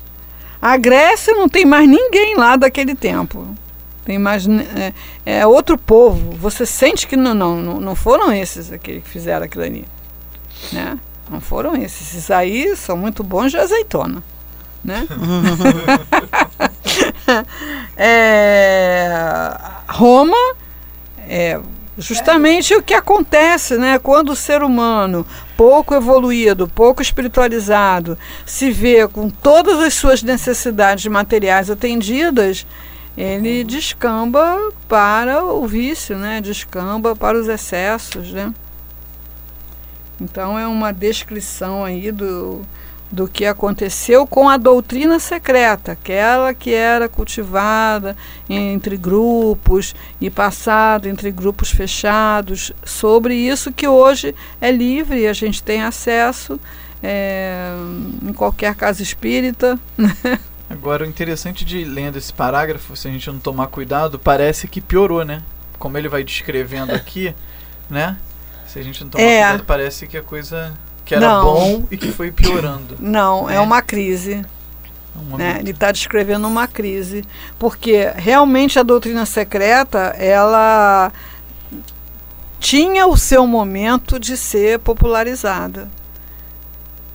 A 0.61 0.77
Grécia 0.77 1.33
não 1.33 1.47
tem 1.47 1.65
mais 1.65 1.87
ninguém 1.87 2.35
lá 2.35 2.55
daquele 2.55 2.95
tempo. 2.95 3.55
Tem 4.03 4.19
mais 4.19 4.47
é, 4.47 4.93
é, 5.25 5.47
outro 5.47 5.77
povo. 5.77 6.31
Você 6.37 6.65
sente 6.65 7.07
que 7.07 7.15
não, 7.15 7.33
não, 7.33 7.79
não 7.79 7.95
foram 7.95 8.31
esses 8.31 8.71
aqui 8.71 9.01
que 9.01 9.09
fizeram 9.09 9.45
aquilo 9.45 9.63
ali, 9.63 9.85
né? 10.71 10.97
Não 11.29 11.41
foram 11.41 11.75
esses. 11.75 12.13
Esses 12.13 12.31
aí 12.31 12.75
são 12.75 12.97
muito 12.97 13.23
bons 13.23 13.51
de 13.51 13.57
azeitona, 13.57 14.23
né? 14.83 15.07
é, 17.97 19.57
Roma 19.87 20.37
é, 21.27 21.59
Justamente 21.97 22.75
o 22.75 22.83
que 22.83 22.93
acontece, 22.93 23.77
né? 23.77 23.97
Quando 23.97 24.31
o 24.31 24.35
ser 24.35 24.61
humano, 24.61 25.25
pouco 25.55 25.95
evoluído, 25.95 26.67
pouco 26.67 27.01
espiritualizado, 27.01 28.17
se 28.45 28.69
vê 28.69 29.07
com 29.07 29.29
todas 29.29 29.79
as 29.79 29.93
suas 29.93 30.21
necessidades 30.21 31.07
materiais 31.07 31.69
atendidas, 31.69 32.67
ele 33.17 33.63
descamba 33.63 34.73
para 34.89 35.45
o 35.45 35.65
vício, 35.65 36.17
né? 36.17 36.41
Descamba 36.41 37.15
para 37.15 37.39
os 37.39 37.47
excessos, 37.47 38.33
né? 38.33 38.53
Então 40.19 40.57
é 40.57 40.67
uma 40.67 40.91
descrição 40.91 41.83
aí 41.83 42.11
do, 42.11 42.61
do 43.11 43.27
que 43.27 43.45
aconteceu 43.45 44.25
com 44.25 44.49
a 44.49 44.57
doutrina 44.57 45.19
secreta, 45.19 45.93
aquela 45.93 46.53
que 46.53 46.73
era 46.73 47.07
cultivada 47.07 48.15
entre 48.49 48.97
grupos 48.97 49.93
e 50.19 50.29
passada 50.29 51.09
entre 51.09 51.31
grupos 51.31 51.69
fechados, 51.69 52.71
sobre 52.83 53.35
isso 53.35 53.71
que 53.71 53.87
hoje 53.87 54.33
é 54.59 54.71
livre 54.71 55.27
a 55.27 55.33
gente 55.33 55.61
tem 55.61 55.83
acesso 55.83 56.59
é, 57.03 57.71
em 58.23 58.33
qualquer 58.33 58.73
casa 58.75 59.03
espírita. 59.03 59.79
Né? 59.97 60.39
Agora, 60.69 61.03
o 61.05 61.07
interessante 61.07 61.63
de 61.63 61.83
lendo 61.83 62.17
esse 62.17 62.33
parágrafo, 62.33 62.95
se 62.95 63.07
a 63.07 63.11
gente 63.11 63.29
não 63.29 63.37
tomar 63.37 63.67
cuidado, 63.67 64.17
parece 64.17 64.67
que 64.67 64.81
piorou, 64.81 65.23
né? 65.23 65.43
Como 65.77 65.95
ele 65.97 66.09
vai 66.09 66.23
descrevendo 66.23 66.91
aqui, 66.91 67.35
né? 67.87 68.17
Se 68.75 68.79
a 68.79 68.83
gente 68.83 69.05
não 69.05 69.09
tomar 69.09 69.23
é. 69.23 69.41
cuidado, 69.41 69.63
parece 69.63 70.05
que 70.05 70.17
a 70.17 70.21
coisa 70.21 70.73
que 71.05 71.15
era 71.15 71.25
não. 71.25 71.45
bom 71.45 71.87
e 71.89 71.95
que 71.95 72.11
foi 72.11 72.29
piorando. 72.29 72.97
Não, 72.99 73.49
é, 73.49 73.55
é 73.55 73.59
uma 73.61 73.81
crise. 73.81 74.45
É 75.31 75.37
né? 75.37 75.57
Ele 75.61 75.71
está 75.71 75.93
descrevendo 75.93 76.45
uma 76.45 76.67
crise, 76.67 77.23
porque 77.57 78.11
realmente 78.17 78.77
a 78.77 78.83
doutrina 78.83 79.25
secreta 79.25 80.13
ela 80.17 81.09
tinha 82.59 83.07
o 83.07 83.15
seu 83.15 83.47
momento 83.47 84.19
de 84.19 84.35
ser 84.35 84.79
popularizada. 84.79 85.87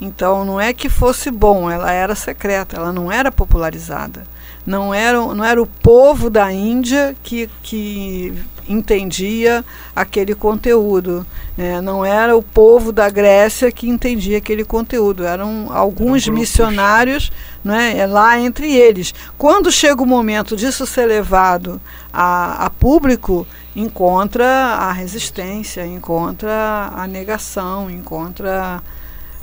Então 0.00 0.47
não 0.47 0.59
é 0.59 0.73
que 0.73 0.88
fosse 0.88 1.31
bom, 1.31 1.71
ela 1.71 1.93
era 1.93 2.14
secreta, 2.14 2.76
ela 2.76 2.90
não 2.90 3.12
era 3.12 3.31
popularizada. 3.31 4.26
Não 4.64 4.95
era, 4.95 5.19
não 5.19 5.45
era 5.45 5.61
o 5.61 5.67
povo 5.67 6.31
da 6.31 6.50
Índia 6.50 7.14
que, 7.23 7.50
que 7.62 8.33
entendia 8.71 9.65
aquele 9.95 10.35
conteúdo. 10.35 11.27
Né? 11.57 11.81
Não 11.81 12.05
era 12.05 12.37
o 12.37 12.43
povo 12.43 12.93
da 12.93 13.11
Grécia 13.11 13.71
que 13.73 13.89
entendia 13.89 14.39
aquele 14.39 14.65
conteúdo. 14.65 15.25
Eram 15.25 15.67
alguns 15.71 16.27
Eram 16.27 16.37
missionários 16.37 17.33
né, 17.65 18.07
lá 18.07 18.39
entre 18.39 18.73
eles. 18.73 19.12
Quando 19.37 19.73
chega 19.73 20.03
o 20.03 20.07
momento 20.07 20.57
disso 20.57 20.87
ser 20.87 21.07
levado 21.07 21.81
a, 22.12 22.67
a 22.67 22.71
público, 22.71 23.47
encontra 23.75 24.47
a 24.47 24.93
resistência, 24.93 25.85
encontra 25.85 26.93
a 26.95 27.07
negação, 27.07 27.91
encontra 27.91 28.81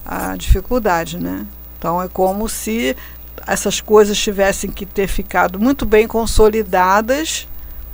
a 0.05 0.35
dificuldade. 0.37 1.19
Né? 1.19 1.45
Então 1.77 2.01
é 2.01 2.07
como 2.07 2.47
se 2.47 2.95
essas 3.45 3.81
coisas 3.81 4.17
tivessem 4.17 4.69
que 4.69 4.85
ter 4.85 5.07
ficado 5.07 5.59
muito 5.59 5.85
bem 5.85 6.07
consolidadas 6.07 7.47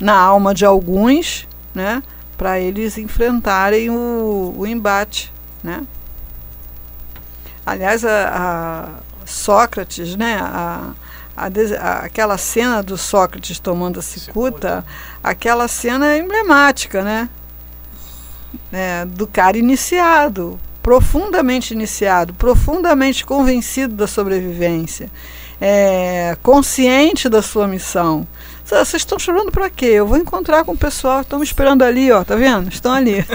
na 0.04 0.18
alma 0.20 0.54
de 0.54 0.66
alguns, 0.66 1.48
né, 1.74 2.04
para 2.38 2.60
eles 2.60 2.98
enfrentarem 2.98 3.90
o, 3.90 4.54
o, 4.58 4.68
embate, 4.68 5.32
né? 5.64 5.82
Aliás, 7.66 8.04
a, 8.04 8.90
a 9.24 9.26
Sócrates, 9.26 10.18
né, 10.18 10.38
a, 10.42 10.92
a, 11.38 11.48
aquela 12.00 12.38
cena 12.38 12.84
do 12.84 12.98
Sócrates 12.98 13.60
tomando 13.60 14.00
a 14.00 14.04
cicuta, 14.04 14.86
aquela 15.24 15.70
cena 15.70 16.12
é 16.12 16.18
emblemática, 16.18 17.02
né? 17.02 17.30
É, 18.74 19.06
do 19.06 19.26
cara 19.26 19.58
iniciado, 19.58 20.60
profundamente 20.82 21.74
iniciado, 21.74 22.34
profundamente 22.34 23.26
convencido 23.26 23.96
da 23.96 24.06
sobrevivência, 24.06 25.10
é, 25.62 26.36
consciente 26.44 27.30
da 27.30 27.42
sua 27.42 27.68
missão. 27.70 28.28
Vocês 28.66 28.94
estão 28.94 29.20
chorando 29.20 29.52
para 29.52 29.70
quê? 29.70 29.86
Eu 29.86 30.08
vou 30.08 30.18
encontrar 30.18 30.64
com 30.64 30.72
o 30.72 30.78
pessoal, 30.78 31.22
estão 31.22 31.40
me 31.40 31.46
esperando 31.46 31.84
ali, 31.84 32.12
ó, 32.12 32.24
tá 32.24 32.36
vendo? 32.36 32.70
Estão 32.70 32.94
ali. 32.94 33.24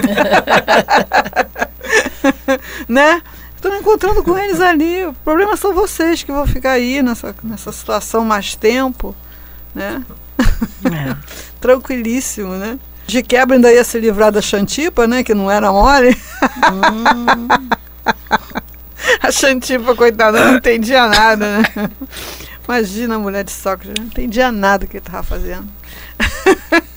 né? 2.89 3.21
Estou 3.55 3.75
encontrando 3.75 4.23
com 4.23 4.37
eles 4.37 4.59
ali. 4.59 5.05
O 5.05 5.13
problema 5.13 5.55
são 5.55 5.73
vocês 5.73 6.23
que 6.23 6.31
vão 6.31 6.47
ficar 6.47 6.71
aí 6.71 7.03
nessa, 7.03 7.35
nessa 7.43 7.71
situação 7.71 8.23
mais 8.23 8.55
tempo, 8.55 9.15
né? 9.75 10.03
É. 10.85 11.15
Tranquilíssimo, 11.59 12.53
né? 12.53 12.79
De 13.05 13.21
quebra 13.21 13.55
ainda 13.55 13.71
ia 13.71 13.83
se 13.83 13.99
livrar 13.99 14.31
da 14.31 14.41
Xantipa, 14.41 15.07
né? 15.07 15.23
Que 15.23 15.33
não 15.33 15.51
era 15.51 15.71
mole. 15.71 16.15
Hum, 16.71 17.47
A 19.21 19.31
Xantipa, 19.31 19.95
coitada, 19.95 20.45
não 20.45 20.57
entendia 20.57 21.07
nada, 21.07 21.57
né? 21.57 21.63
Imagina 22.69 23.15
a 23.15 23.19
mulher 23.19 23.43
de 23.43 23.51
Sócrates, 23.51 23.95
não 23.97 24.05
entendia 24.05 24.51
nada 24.51 24.85
que 24.85 24.97
ele 24.97 25.03
estava 25.03 25.23
fazendo. 25.23 25.67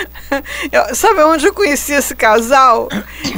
Eu- 0.72 0.94
sabe 0.94 1.22
onde 1.22 1.46
eu 1.46 1.54
conheci 1.54 1.92
esse 1.92 2.14
casal? 2.14 2.88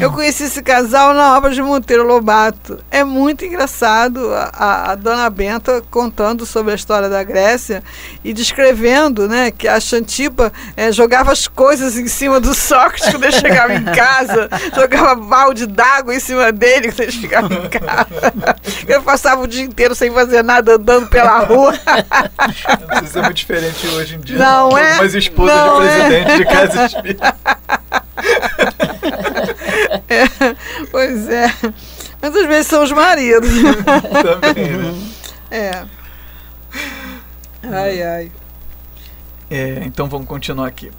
Eu 0.01 0.11
conheci 0.13 0.45
esse 0.45 0.63
casal 0.63 1.13
na 1.15 1.37
obra 1.37 1.51
de 1.51 1.63
Monteiro 1.63 2.07
Lobato. 2.07 2.79
É 2.91 3.05
muito 3.05 3.45
engraçado 3.45 4.33
a, 4.35 4.93
a- 4.93 4.95
dona 4.95 5.29
Benta 5.31 5.83
contando 5.91 6.45
sobre 6.47 6.73
a 6.73 6.75
história 6.75 7.09
da 7.09 7.23
Grécia 7.23 7.83
e 8.25 8.33
descrevendo 8.33 9.29
né, 9.29 9.51
que 9.51 9.69
a 9.69 9.79
Xantipa 9.81 10.53
eh, 10.77 10.91
jogava 10.93 11.33
as 11.33 11.47
coisas 11.47 11.97
em 11.97 12.07
cima 12.09 12.41
do 12.41 12.55
Sócrates 12.55 13.11
quando 13.11 13.25
ele 13.25 13.33
chegava 13.33 13.75
em 13.75 13.85
casa, 13.85 14.49
jogava 14.75 15.15
balde 15.15 15.67
d'água 15.67 16.15
em 16.15 16.21
cima 16.21 16.51
dele 16.53 16.89
quando 16.89 17.01
ele 17.03 17.13
chegava 17.13 17.53
em 17.53 17.69
casa. 17.69 18.09
Eu 18.89 19.03
passava 19.03 19.43
o 19.43 19.47
dia 19.47 19.63
inteiro 19.63 19.95
sem 19.95 20.11
fazer 20.11 20.43
nada, 20.43 20.75
andando 20.75 21.07
pela 21.09 21.39
rua. 21.41 21.75
Não 22.89 23.07
se 23.07 23.19
é 23.19 23.23
muito 23.23 23.35
diferente 23.37 23.87
hoje 23.87 24.17
em 24.17 24.21
dia. 24.21 24.39
Não 24.39 24.77
é? 24.77 24.97
Mas 24.97 25.15
esposa 25.15 25.55
Não 25.55 25.81
de 25.81 25.87
é? 25.87 25.91
presidente 26.09 26.37
de 26.39 26.45
casa 26.49 26.87
espírita. 26.87 27.37
Pois 30.91 31.29
é. 31.29 31.53
Mas 32.21 32.35
às 32.35 32.47
vezes 32.47 32.67
são 32.67 32.83
os 32.83 32.93
maridos. 32.93 33.51
também, 34.23 34.71
né? 34.71 34.95
É. 35.51 35.85
Ai, 37.63 38.03
ai. 38.03 38.33
É, 39.51 39.83
então 39.85 40.09
vamos 40.09 40.27
continuar 40.27 40.67
aqui. 40.67 40.91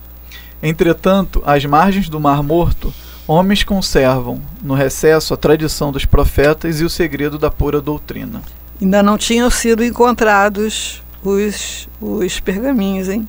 Entretanto, 0.62 1.42
às 1.46 1.64
margens 1.66 2.10
do 2.10 2.20
Mar 2.20 2.44
Morto, 2.44 2.94
homens 3.28 3.64
conservam, 3.64 4.42
no 4.62 4.74
recesso, 4.74 5.34
a 5.34 5.38
tradição 5.38 5.92
dos 5.92 6.06
profetas 6.06 6.82
e 6.82 6.84
o 6.84 6.90
segredo 6.90 7.38
da 7.38 7.50
pura 7.50 7.82
doutrina. 7.82 8.42
Ainda 8.82 9.04
não 9.04 9.18
tinham 9.18 9.50
sido 9.50 9.84
encontrados 9.84 11.02
os, 11.24 11.88
os 12.00 12.40
pergaminhos, 12.40 13.10
hein? 13.10 13.26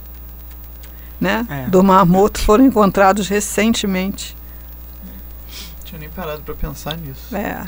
Né? 1.20 1.46
É. 1.50 1.66
Do 1.68 1.82
Mar 1.82 2.06
Morto 2.06 2.40
foram 2.40 2.64
encontrados 2.64 3.28
recentemente. 3.28 4.36
Não 5.78 5.84
tinha 5.84 5.98
nem 5.98 6.08
parado 6.08 6.42
para 6.42 6.54
pensar 6.54 6.96
nisso. 6.96 7.34
É. 7.36 7.66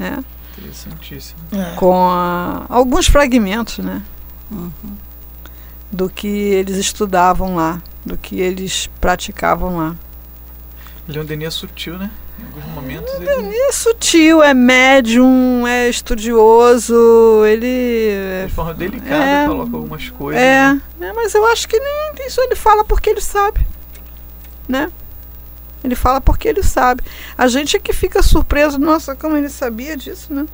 É. 0.00 0.18
Interessantíssimo. 0.58 1.38
É. 1.52 1.74
Com 1.76 1.94
a- 2.10 2.66
alguns 2.68 3.06
fragmentos, 3.06 3.78
né? 3.78 4.02
Do 5.90 6.08
que 6.10 6.26
eles 6.26 6.76
estudavam 6.76 7.54
lá, 7.54 7.80
do 8.04 8.16
que 8.16 8.40
eles 8.40 8.88
praticavam 9.00 9.76
lá. 9.76 9.96
Leon 11.06 11.24
Denis 11.24 11.48
é 11.48 11.50
sutil, 11.50 11.98
né? 11.98 12.10
Momentos 12.74 13.12
ele... 13.14 13.56
É 13.56 13.72
sutil, 13.72 14.42
é 14.42 14.54
médium, 14.54 15.66
é 15.66 15.88
estudioso, 15.88 17.44
ele. 17.46 18.46
De 18.46 18.52
forma 18.52 18.74
delicada 18.74 19.24
É. 19.24 19.46
coloca 19.46 19.76
algumas 19.76 20.08
coisas. 20.10 20.42
É, 20.42 20.72
né? 20.72 20.82
né, 20.98 21.12
mas 21.14 21.34
eu 21.34 21.44
acho 21.46 21.68
que 21.68 21.78
nem 21.78 22.26
isso 22.26 22.40
ele 22.40 22.54
fala 22.56 22.84
porque 22.84 23.10
ele 23.10 23.20
sabe, 23.20 23.66
né? 24.68 24.90
Ele 25.84 25.94
fala 25.94 26.20
porque 26.20 26.48
ele 26.48 26.62
sabe. 26.62 27.02
A 27.36 27.46
gente 27.48 27.76
é 27.76 27.80
que 27.80 27.92
fica 27.92 28.22
surpreso, 28.22 28.78
nossa, 28.78 29.16
como 29.16 29.36
ele 29.36 29.48
sabia 29.48 29.96
disso, 29.96 30.32
né? 30.32 30.46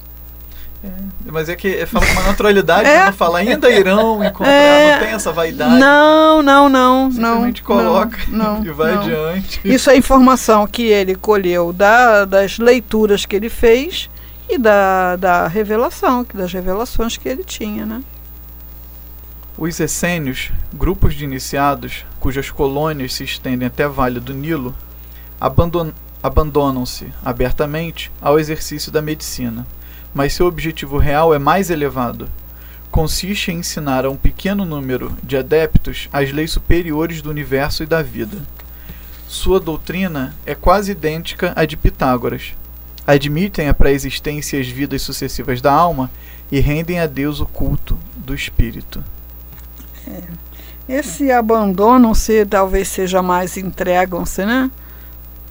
Mas 1.27 1.49
é 1.49 1.57
que 1.57 1.85
fala 1.87 2.07
com 2.07 2.13
uma 2.13 2.23
naturalidade, 2.23 2.87
É. 2.89 3.07
não 3.07 3.13
fala 3.13 3.39
ainda 3.41 3.69
irão 3.71 4.23
encontrar, 4.25 4.53
É. 4.53 4.93
não 4.93 4.99
tem 5.05 5.09
essa 5.15 5.33
vaidade. 5.33 5.75
Não, 5.79 6.43
não, 6.43 6.69
não, 6.69 7.11
não. 7.11 7.11
Simplesmente 7.11 7.63
coloca 7.63 8.19
não, 8.29 8.63
e 8.65 8.71
vai 8.71 8.95
não. 8.95 9.03
adiante. 9.03 9.61
Isso 9.65 9.91
é 9.91 9.97
informação 9.97 10.67
que 10.67 10.83
ele 10.87 11.15
colheu 11.15 11.73
da, 11.73 12.25
das 12.25 12.59
leituras 12.59 13.27
que 13.27 13.35
ele 13.37 13.49
fez 13.51 14.09
e 14.49 14.57
da, 14.57 15.17
da 15.17 15.47
revelação, 15.49 16.25
das 16.33 16.53
revelações 16.53 17.17
que 17.17 17.29
ele 17.29 17.45
tinha, 17.45 17.85
né? 17.85 18.01
Os 19.59 19.81
essênios, 19.81 20.53
grupos 20.73 21.15
de 21.15 21.25
iniciados, 21.25 22.05
cujas 22.21 22.49
colônias 22.51 23.15
se 23.15 23.25
estendem 23.25 23.67
até 23.67 23.89
Vale 23.89 24.21
do 24.21 24.33
Nilo, 24.33 24.73
abandon- 25.41 25.93
abandonam-se 26.23 27.13
abertamente 27.25 28.11
ao 28.23 28.39
exercício 28.39 28.93
da 28.93 29.03
medicina, 29.03 29.67
mas 30.19 30.33
seu 30.33 30.47
objetivo 30.49 30.99
real 30.99 31.33
é 31.33 31.39
mais 31.39 31.71
elevado. 31.71 32.29
Consiste 32.91 33.53
em 33.53 33.59
ensinar 33.59 34.05
a 34.05 34.11
um 34.11 34.17
pequeno 34.17 34.65
número 34.65 35.17
de 35.23 35.37
adeptos 35.37 36.09
as 36.13 36.33
leis 36.33 36.51
superiores 36.51 37.23
do 37.23 37.31
universo 37.31 37.85
e 37.85 37.87
da 37.87 38.03
vida. 38.03 38.37
Sua 39.29 39.61
doutrina 39.61 40.35
é 40.45 40.57
quase 40.57 40.91
idêntica 40.91 41.53
à 41.55 41.65
de 41.65 41.77
Pitágoras. 41.77 42.53
Admitem 43.07 43.69
a 43.69 43.75
pré-existência 43.75 44.57
e 44.57 44.61
as 44.61 44.67
vidas 44.67 45.03
sucessivas 45.03 45.61
da 45.61 45.73
alma 45.73 46.11
e 46.51 46.59
rendem 46.59 46.99
a 46.99 47.07
Deus 47.07 47.39
o 47.39 47.47
culto 47.47 47.97
do 48.17 48.35
espírito. 48.35 49.05
Esse 50.89 51.31
abandonam-se 51.31 52.45
talvez 52.45 52.89
seja 52.89 53.23
mais 53.23 53.57
entregam-se, 53.57 54.45
né? 54.45 54.69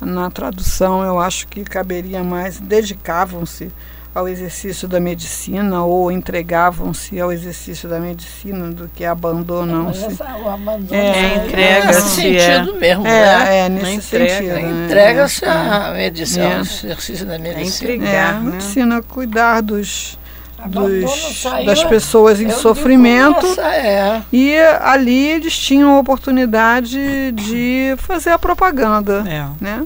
Na 0.01 0.29
tradução 0.29 1.03
eu 1.03 1.21
acho 1.21 1.47
que 1.47 1.63
caberia 1.63 2.21
mais 2.21 2.59
dedicavam-se 2.59 3.71
ao 4.17 4.27
exercício 4.27 4.87
da 4.87 4.99
medicina 4.99 5.83
ou 5.83 6.11
entregavam-se 6.11 7.19
ao 7.19 7.31
exercício 7.31 7.87
da 7.87 7.99
medicina 7.99 8.69
do 8.71 8.89
que 8.93 9.05
abandonam-se. 9.05 10.05
essa- 10.05 10.35
o 10.43 10.49
abandono 10.49 10.87
É, 10.93 11.07
é, 11.07 11.45
entrega-se, 11.45 12.23
nesse 12.23 12.39
sentido 12.49 12.75
mesmo, 12.79 13.03
né? 13.03 13.09
É, 13.11 13.59
é 13.65 13.69
nesse 13.69 13.85
Não 13.85 13.91
entrega, 13.93 14.33
sentido. 14.33 14.53
né? 14.53 14.85
Entrega-se 14.85 15.45
É, 15.45 15.49
à 15.49 15.91
medicina, 15.93 16.45
É. 16.45 16.55
ao 16.55 16.61
exercício 16.61 17.25
da 17.25 17.35
É 17.35 17.37
medicina. 17.37 17.91
É, 17.91 17.95
entregar, 17.95 18.29
a 18.35 18.39
né? 18.39 18.51
medicina 18.51 19.01
cuidar 19.01 19.61
dos, 19.61 20.17
dos- 20.65 21.43
das 21.65 21.83
pessoas 21.83 22.41
em 22.41 22.49
sofrimento. 22.49 23.45
essa 23.45 23.73
é. 23.75 24.21
E 24.33 24.57
ali 24.81 25.27
eles 25.31 25.57
tinham 25.57 25.95
a 25.95 25.99
oportunidade 25.99 27.31
de 27.33 27.93
fazer 27.99 28.31
a 28.31 28.39
propaganda, 28.39 29.23
É. 29.27 29.45
né? 29.63 29.83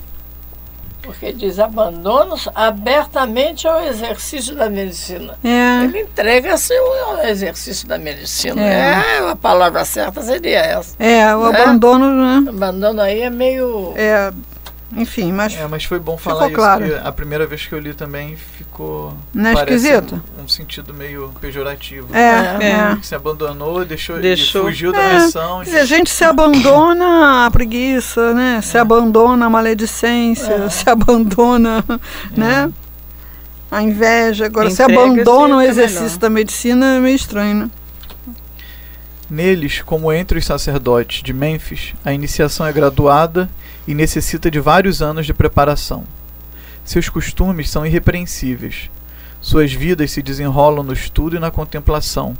Porque 1.01 1.33
diz 1.33 1.57
abandono 1.59 2.35
abertamente 2.53 3.67
ao 3.67 3.83
exercício 3.83 4.55
da 4.55 4.69
medicina. 4.69 5.35
É, 5.43 5.83
Ele 5.83 6.01
entrega-se 6.01 6.73
ao 6.75 7.23
exercício 7.25 7.87
da 7.87 7.97
medicina. 7.97 8.61
É. 8.61 9.01
É. 9.19 9.29
a 9.31 9.35
palavra 9.35 9.83
certa 9.83 10.21
seria 10.21 10.59
essa. 10.59 10.95
é 10.99 11.35
o 11.35 11.49
Né? 11.51 11.61
abandono, 11.61 12.11
né? 12.41 12.49
Abandono 12.49 13.01
aí 13.01 13.21
é 13.21 13.29
meio. 13.29 13.93
É, 13.95 14.31
enfim, 14.95 15.31
mas 15.31 15.53
É, 15.55 15.65
mas 15.67 15.83
foi 15.85 15.99
bom 15.99 16.17
Ficou 16.17 16.33
falar 16.33 16.47
isso, 16.47 16.55
claro. 16.55 16.85
que 16.85 16.93
a 16.95 17.11
primeira 17.11 17.45
vez 17.47 17.65
que 17.65 17.73
eu 17.73 17.79
li 17.79 17.93
também 17.93 18.35
ficou... 18.35 19.13
não 19.33 19.49
é 19.49 19.53
esquisito? 19.53 20.21
Um, 20.39 20.43
um 20.43 20.47
sentido 20.47 20.93
meio 20.93 21.31
pejorativo. 21.39 22.07
É, 22.15 22.57
É. 22.59 22.67
é. 22.69 22.97
Se 23.01 23.15
abandonou, 23.15 23.85
deixou, 23.85 24.17
e 24.19 24.21
Deixou. 24.21 24.63
fugiu 24.65 24.91
da 24.91 24.99
É, 25.01 25.19
missão. 25.25 25.59
Quer 25.59 25.65
dizer, 25.65 25.79
a 25.79 25.85
gente 25.85 26.09
se 26.09 26.23
abandona 26.23 27.45
a 27.45 27.51
preguiça, 27.51 28.33
né? 28.33 28.59
Se 28.61 28.77
abandona 28.77 29.45
a 29.45 29.49
maledicência, 29.49 30.53
É. 30.53 30.69
se 30.69 30.89
abandona, 30.89 31.83
né? 32.35 32.71
A 33.69 33.81
inveja. 33.81 34.45
Agora, 34.47 34.69
se 34.69 34.81
Entrega-se 34.83 35.01
abandona 35.01 35.57
o 35.57 35.61
é 35.61 35.67
exercício 35.67 36.03
melhor. 36.03 36.19
da 36.19 36.29
medicina, 36.29 36.85
é 36.97 36.99
meio 36.99 37.15
estranho, 37.15 37.55
né? 37.55 37.69
Neles, 39.31 39.81
como 39.81 40.11
entre 40.11 40.39
os 40.39 40.45
sacerdotes 40.45 41.23
de 41.23 41.31
Mênfis, 41.31 41.93
a 42.03 42.11
iniciação 42.11 42.65
é 42.65 42.73
graduada 42.73 43.49
e 43.87 43.95
necessita 43.95 44.51
de 44.51 44.59
vários 44.59 45.01
anos 45.01 45.25
de 45.25 45.33
preparação. 45.33 46.03
Seus 46.83 47.07
costumes 47.07 47.69
são 47.69 47.85
irrepreensíveis. 47.85 48.89
Suas 49.39 49.71
vidas 49.71 50.11
se 50.11 50.21
desenrolam 50.21 50.83
no 50.83 50.91
estudo 50.91 51.37
e 51.37 51.39
na 51.39 51.49
contemplação, 51.49 52.35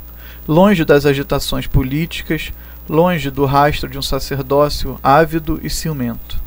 longe 0.46 0.84
das 0.84 1.06
agitações 1.06 1.66
políticas, 1.66 2.52
longe 2.86 3.30
do 3.30 3.46
rastro 3.46 3.88
de 3.88 3.96
um 3.96 4.02
sacerdócio 4.02 5.00
ávido 5.02 5.58
e 5.62 5.70
ciumento. 5.70 6.42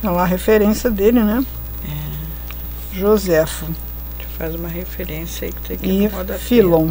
Tá 0.00 0.10
lá 0.10 0.22
a 0.22 0.26
referência 0.26 0.90
dele, 0.90 1.22
né? 1.22 1.44
Joséfo 2.90 3.66
Faz 4.38 4.54
uma 4.54 4.68
referência 4.68 5.46
aí 5.46 5.52
que 5.52 5.60
tem 5.60 5.76
que 5.76 5.86
e. 5.86 6.38
Filon. 6.38 6.90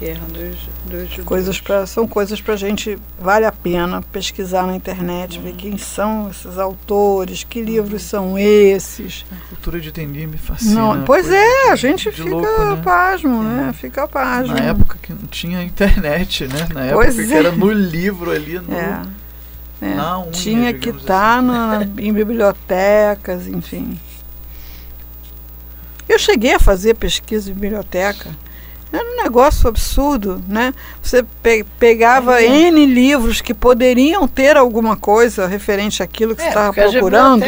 Guerra 0.00 0.26
dos, 0.28 0.56
dos 0.86 1.08
judeus. 1.10 1.24
Coisas 1.26 1.60
pra, 1.60 1.86
são 1.86 2.08
coisas 2.08 2.40
para 2.40 2.54
a 2.54 2.56
gente, 2.56 2.98
vale 3.20 3.44
a 3.44 3.52
pena 3.52 4.00
pesquisar 4.00 4.66
na 4.66 4.74
internet, 4.74 5.36
Uhum. 5.36 5.44
ver 5.44 5.52
quem 5.52 5.76
são 5.76 6.30
esses 6.30 6.56
autores, 6.56 7.44
que 7.44 7.60
livros 7.60 8.02
são 8.02 8.38
esses. 8.38 9.26
A 9.30 9.48
cultura 9.50 9.78
de 9.78 9.92
Denis 9.92 10.26
me 10.26 10.38
fascina. 10.38 10.74
Não, 10.74 11.04
pois 11.04 11.28
é, 11.30 11.70
a 11.70 11.76
gente 11.76 12.10
de 12.10 12.16
fica 12.16 12.30
louco, 12.30 12.64
né? 12.76 12.80
pasmo, 12.82 13.42
né? 13.42 13.72
Fica 13.74 14.08
pasmo. 14.08 14.54
Na 14.54 14.60
época 14.60 14.96
que 15.02 15.12
não 15.12 15.26
tinha 15.26 15.62
internet, 15.62 16.46
né? 16.46 16.66
Na 16.72 16.84
época 16.86 17.04
Pois 17.04 17.14
que 17.16 17.32
é. 17.34 17.36
era 17.36 17.52
no 17.52 17.70
livro 17.70 18.30
ali, 18.30 18.58
no, 18.58 18.74
É, 18.74 19.02
é. 19.82 19.86
unha, 19.86 20.30
Tinha 20.32 20.72
que 20.72 20.88
estar 20.88 21.40
assim. 21.44 21.92
em 21.98 22.12
bibliotecas, 22.12 23.46
enfim. 23.46 24.00
Eu 26.08 26.18
cheguei 26.18 26.54
a 26.54 26.58
fazer 26.58 26.94
pesquisa 26.94 27.50
em 27.50 27.54
biblioteca. 27.54 28.30
Era 28.92 29.04
um 29.04 29.22
negócio 29.22 29.68
absurdo, 29.68 30.42
né? 30.48 30.74
Você 31.00 31.22
pe- 31.42 31.64
pegava 31.78 32.42
N 32.42 32.84
livros 32.86 33.40
que 33.40 33.54
poderiam 33.54 34.26
ter 34.26 34.56
alguma 34.56 34.96
coisa 34.96 35.46
referente 35.46 36.02
àquilo 36.02 36.34
que 36.34 36.42
você 36.42 36.48
É, 36.48 36.50
estava 36.50 36.66
porque 36.68 36.80
as 36.80 36.90
procurando. 36.90 37.44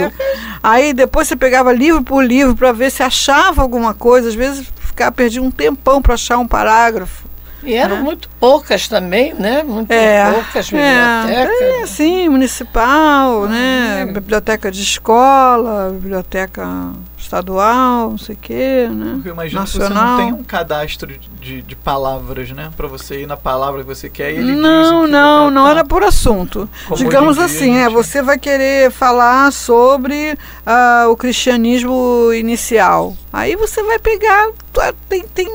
Aí 0.63 0.93
depois 0.93 1.27
você 1.27 1.35
pegava 1.35 1.73
livro 1.73 2.03
por 2.03 2.25
livro 2.25 2.55
para 2.55 2.71
ver 2.71 2.91
se 2.91 3.03
achava 3.03 3.61
alguma 3.61 3.93
coisa. 3.93 4.29
Às 4.29 4.35
vezes 4.37 4.67
ficava 4.79 5.11
perdia 5.11 5.43
um 5.43 5.51
tempão 5.51 6.01
para 6.01 6.15
achar 6.15 6.39
um 6.39 6.47
parágrafo. 6.47 7.25
E 7.65 7.75
eram 7.75 7.97
É. 7.97 8.01
muito 8.01 8.29
poucas 8.41 8.87
também, 8.89 9.35
né? 9.35 9.63
Muito 9.63 9.91
É, 9.93 10.33
poucas 10.33 10.69
bibliotecas. 10.69 11.61
é, 11.61 11.87
sim, 11.87 12.29
municipal, 12.29 13.47
né? 13.47 14.05
Biblioteca 14.13 14.71
de 14.71 14.83
escola, 14.83 15.91
biblioteca 15.93 16.93
estadual, 17.23 18.11
não 18.11 18.19
sei 18.19 18.35
o 18.35 18.39
quê, 18.39 18.89
né? 18.91 19.13
Porque 19.15 19.29
eu 19.29 19.33
imagino 19.33 19.63
que 19.65 19.71
você 19.71 19.79
não 19.79 19.89
Nacional. 19.89 20.17
tem 20.19 20.33
um 20.33 20.43
cadastro 20.45 21.19
de, 21.41 21.63
de 21.63 21.77
palavras, 21.77 22.51
né? 22.51 22.71
Pra 22.77 22.87
você 22.89 23.23
ir 23.23 23.27
na 23.27 23.37
palavra 23.37 23.81
que 23.83 23.87
você 23.87 24.09
quer 24.11 24.33
e 24.33 24.37
ele 24.37 24.53
diz 24.53 24.61
Não, 24.61 25.07
não, 25.07 25.43
vai 25.45 25.51
não 25.53 25.69
era 25.69 25.85
por 25.85 26.03
assunto. 26.03 26.69
Como 26.87 26.97
Digamos 26.97 27.37
em 27.37 27.39
dia, 27.39 27.45
assim, 27.47 27.77
é, 27.79 27.85
gente- 27.85 27.93
você 27.95 28.23
vai 28.23 28.39
querer 28.39 28.91
falar 28.91 29.53
sobre 29.53 30.37
ah, 30.67 31.07
o 31.09 31.17
cristianismo 31.17 32.31
inicial. 32.35 33.17
Aí 33.33 33.57
você 33.57 33.83
vai 33.83 33.99
pegar, 33.99 34.51
ah, 34.79 34.93
tem, 35.09 35.23
tem 35.23 35.49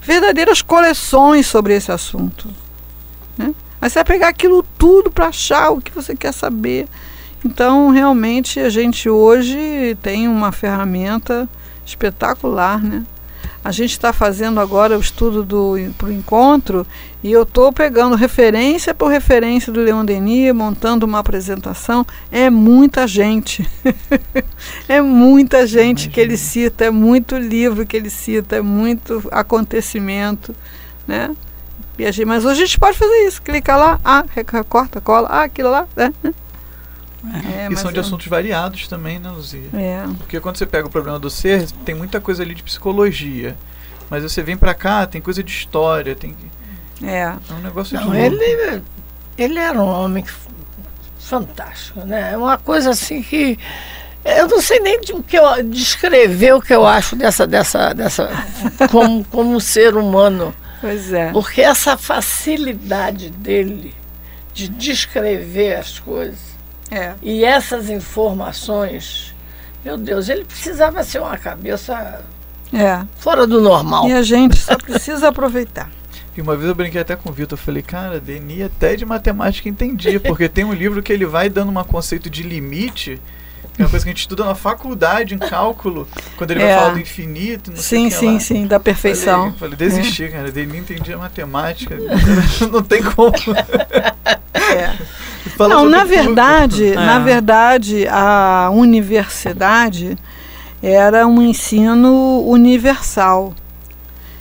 verdadeiras 0.00 0.62
coleções 0.62 1.46
sobre 1.46 1.74
esse 1.74 1.90
assunto. 1.90 2.48
Né? 3.36 3.52
Aí 3.80 3.90
você 3.90 3.94
vai 3.96 4.04
pegar 4.04 4.28
aquilo 4.28 4.64
tudo 4.78 5.10
para 5.10 5.26
achar 5.26 5.70
o 5.70 5.80
que 5.80 5.90
você 5.90 6.14
quer 6.14 6.32
saber. 6.32 6.86
Então, 7.44 7.90
realmente, 7.90 8.58
a 8.58 8.70
gente 8.70 9.08
hoje 9.10 9.96
tem 10.02 10.26
uma 10.26 10.50
ferramenta 10.50 11.48
espetacular, 11.84 12.82
né? 12.82 13.04
A 13.62 13.70
gente 13.70 13.92
está 13.92 14.12
fazendo 14.12 14.60
agora 14.60 14.96
o 14.96 15.00
estudo 15.00 15.42
do 15.42 15.74
pro 15.96 16.12
encontro 16.12 16.86
e 17.22 17.32
eu 17.32 17.44
estou 17.44 17.72
pegando 17.72 18.14
referência 18.14 18.94
por 18.94 19.08
referência 19.08 19.72
do 19.72 19.80
Leon 19.80 20.04
Denis, 20.04 20.54
montando 20.54 21.06
uma 21.06 21.20
apresentação. 21.20 22.06
É 22.30 22.50
muita 22.50 23.06
gente. 23.06 23.66
é 24.86 25.00
muita 25.00 25.66
gente 25.66 26.10
que 26.10 26.20
ele 26.20 26.36
cita, 26.36 26.84
é 26.84 26.90
muito 26.90 27.38
livro 27.38 27.86
que 27.86 27.96
ele 27.96 28.10
cita, 28.10 28.56
é 28.56 28.62
muito 28.62 29.26
acontecimento, 29.30 30.54
né? 31.06 31.34
Mas 32.26 32.44
hoje 32.44 32.62
a 32.62 32.66
gente 32.66 32.78
pode 32.78 32.98
fazer 32.98 33.26
isso. 33.26 33.40
Clica 33.40 33.76
lá, 33.76 33.98
ah, 34.04 34.24
recorta, 34.34 35.00
cola, 35.00 35.28
ah, 35.28 35.44
aquilo 35.44 35.70
lá. 35.70 35.86
Né? 35.96 36.12
É, 37.32 37.72
E 37.72 37.76
são 37.76 37.90
de 37.90 37.98
eu- 37.98 38.02
assuntos 38.02 38.26
variados 38.26 38.86
também, 38.86 39.18
né, 39.18 39.30
Luzia? 39.30 39.68
É, 39.72 40.04
Porque 40.18 40.38
quando 40.40 40.56
você 40.56 40.66
pega 40.66 40.86
o 40.86 40.90
problema 40.90 41.18
do 41.18 41.30
ser, 41.30 41.70
tem 41.84 41.94
muita 41.94 42.20
coisa 42.20 42.42
ali 42.42 42.54
de 42.54 42.62
psicologia. 42.62 43.56
Mas 44.10 44.22
você 44.22 44.42
vem 44.42 44.56
pra 44.56 44.74
cá, 44.74 45.06
tem 45.06 45.20
coisa 45.20 45.42
de 45.42 45.50
história, 45.50 46.14
tem 46.14 46.34
é. 47.02 47.20
é 47.22 47.36
um 47.52 47.60
negócio 47.62 47.98
Não, 47.98 48.10
de 48.10 48.18
ele, 48.18 48.82
ele 49.38 49.58
era 49.58 49.80
um 49.80 49.86
homem 49.88 50.24
fantástico, 51.18 52.00
né? 52.00 52.32
É 52.32 52.36
uma 52.36 52.58
coisa 52.58 52.90
assim 52.90 53.22
que 53.22 53.58
eu 54.24 54.46
não 54.48 54.60
sei 54.60 54.80
nem 54.80 55.00
de 55.00 55.12
o 55.12 55.22
que 55.22 55.36
eu, 55.38 55.62
descrever 55.64 56.52
o 56.54 56.60
que 56.60 56.72
eu 56.74 56.86
acho 56.86 57.16
dessa 57.16 57.46
dessa 57.46 57.92
dessa 57.94 58.28
como 58.90 59.24
como 59.24 59.60
ser 59.60 59.96
humano, 59.96 60.54
Pois 60.80 61.12
é. 61.12 61.30
porque 61.32 61.62
essa 61.62 61.96
facilidade 61.96 63.30
dele 63.30 63.94
de 64.52 64.68
descrever 64.68 65.76
as 65.76 65.98
coisas 65.98 66.53
É. 66.90 67.14
e 67.22 67.44
essas 67.44 67.88
informações, 67.90 69.34
meu 69.84 69.96
Deus, 69.96 70.28
ele 70.28 70.44
precisava 70.44 71.02
ser 71.02 71.20
uma 71.20 71.36
cabeça 71.38 72.20
É. 72.72 73.00
fora 73.18 73.46
do 73.46 73.60
normal. 73.60 74.08
E 74.08 74.12
a 74.12 74.22
gente 74.22 74.56
só 74.58 74.76
precisa 74.76 75.28
aproveitar. 75.28 75.90
E 76.36 76.40
uma 76.40 76.56
vez 76.56 76.68
eu 76.68 76.74
brinquei 76.74 77.00
até 77.00 77.14
com 77.14 77.30
o 77.30 77.32
Vitor, 77.32 77.56
eu 77.58 77.62
falei, 77.62 77.82
cara, 77.82 78.18
Denis 78.20 78.62
até 78.62 78.96
de 78.96 79.04
matemática 79.06 79.68
entendia, 79.68 80.18
porque 80.18 80.48
tem 80.48 80.64
um 80.64 80.72
livro 80.72 81.02
que 81.02 81.12
ele 81.12 81.24
vai 81.26 81.48
dando 81.48 81.70
um 81.70 81.84
conceito 81.84 82.28
de 82.28 82.42
limite, 82.42 83.20
que 83.72 83.82
é 83.82 83.84
uma 83.84 83.90
coisa 83.90 84.04
que 84.04 84.10
a 84.10 84.12
gente 84.12 84.20
estuda 84.22 84.44
na 84.44 84.54
faculdade, 84.54 85.34
em 85.34 85.38
cálculo, 85.38 86.08
quando 86.36 86.50
ele 86.50 86.62
É. 86.62 86.66
vai 86.66 86.74
falar 86.78 86.92
do 86.94 87.00
infinito, 87.00 87.70
não 87.70 87.76
sei 87.76 87.98
Sim, 88.00 88.06
o 88.06 88.10
que 88.10 88.16
sim, 88.16 88.32
lá. 88.34 88.40
sim, 88.40 88.66
da 88.66 88.80
perfeição. 88.80 89.52
Falei, 89.52 89.58
falei 89.58 89.76
desisti, 89.76 90.28
cara, 90.28 90.50
Denis 90.50 90.74
entendia 90.76 91.16
matemática, 91.16 91.96
não 92.70 92.82
tem 92.82 93.00
como. 93.02 93.32
É. 94.54 94.94
Fala 95.50 95.74
Não, 95.74 95.88
na 95.88 96.04
verdade, 96.04 96.92
É. 96.92 96.94
na 96.94 97.18
verdade, 97.18 98.06
a 98.08 98.70
universidade 98.72 100.16
era 100.82 101.26
um 101.26 101.40
ensino 101.42 102.42
universal. 102.46 103.54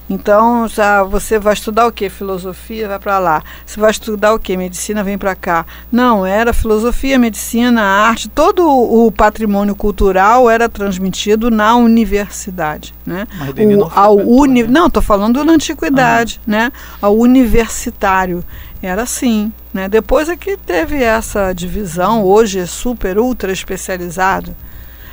Então, 0.10 0.68
já 0.68 1.02
você 1.02 1.40
vai 1.40 1.54
estudar 1.54 1.88
o 1.88 1.92
que? 1.92 2.10
Filosofia, 2.10 2.88
vai 2.88 3.00
para 3.00 3.18
lá. 3.20 3.42
Você 3.66 3.80
vai 3.80 3.90
estudar 3.90 4.34
o 4.34 4.40
que? 4.40 4.56
Medicina, 4.58 5.04
vem 5.04 5.18
para 5.18 5.34
cá. 5.34 5.66
Não, 5.92 6.26
era 6.26 6.52
filosofia, 6.54 7.18
medicina, 7.18 7.82
arte, 7.82 8.28
todo 8.28 8.68
o 8.68 9.12
patrimônio 9.12 9.76
cultural 9.76 10.50
era 10.50 10.68
transmitido 10.68 11.50
na 11.50 11.76
universidade, 11.76 12.94
né? 13.06 13.26
Mas 13.40 13.50
o, 13.52 13.70
não 13.70 13.92
ao 13.96 14.18
uni, 14.18 14.64
né? 14.64 14.70
Não, 14.70 14.88
estou 14.88 15.02
falando 15.02 15.44
da 15.44 15.52
antiguidade, 15.52 16.40
né? 16.46 16.72
Ao 17.02 17.16
universitário. 17.16 18.44
Era 18.84 19.04
assim. 19.04 19.54
Né? 19.74 19.88
Depois 19.88 20.28
é 20.28 20.36
que 20.36 20.58
teve 20.58 21.02
essa 21.02 21.54
divisão, 21.54 22.24
hoje 22.24 22.60
é 22.60 22.66
super, 22.66 23.18
ultra 23.18 23.52
especializado. 23.52 24.54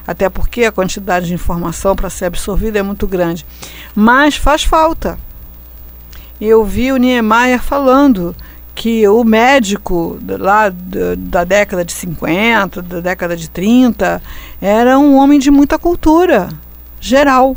Até 0.05 0.29
porque 0.29 0.65
a 0.65 0.73
quantidade 0.73 1.27
de 1.27 1.35
informação 1.35 1.95
para 1.95 2.11
ser 2.11 2.25
absorvida 2.25 2.81
é 2.81 2.83
muito 2.83 3.07
grande. 3.07 3.47
Mas 3.95 4.35
faz 4.35 4.65
falta. 4.65 5.17
Eu 6.41 6.65
vi 6.65 6.91
o 6.91 6.97
Niemeyer 6.97 7.63
falando 7.63 8.35
que 8.75 9.07
o 9.07 9.23
médico 9.23 10.19
lá 10.21 10.73
da 11.17 11.45
década 11.45 11.85
de 11.85 11.93
50, 11.93 12.83
da 12.83 13.01
década 13.01 13.37
de 13.37 13.49
30, 13.49 14.21
era 14.61 14.99
um 14.99 15.17
homem 15.17 15.39
de 15.39 15.51
muita 15.51 15.79
cultura 15.79 16.49
geral. 16.99 17.57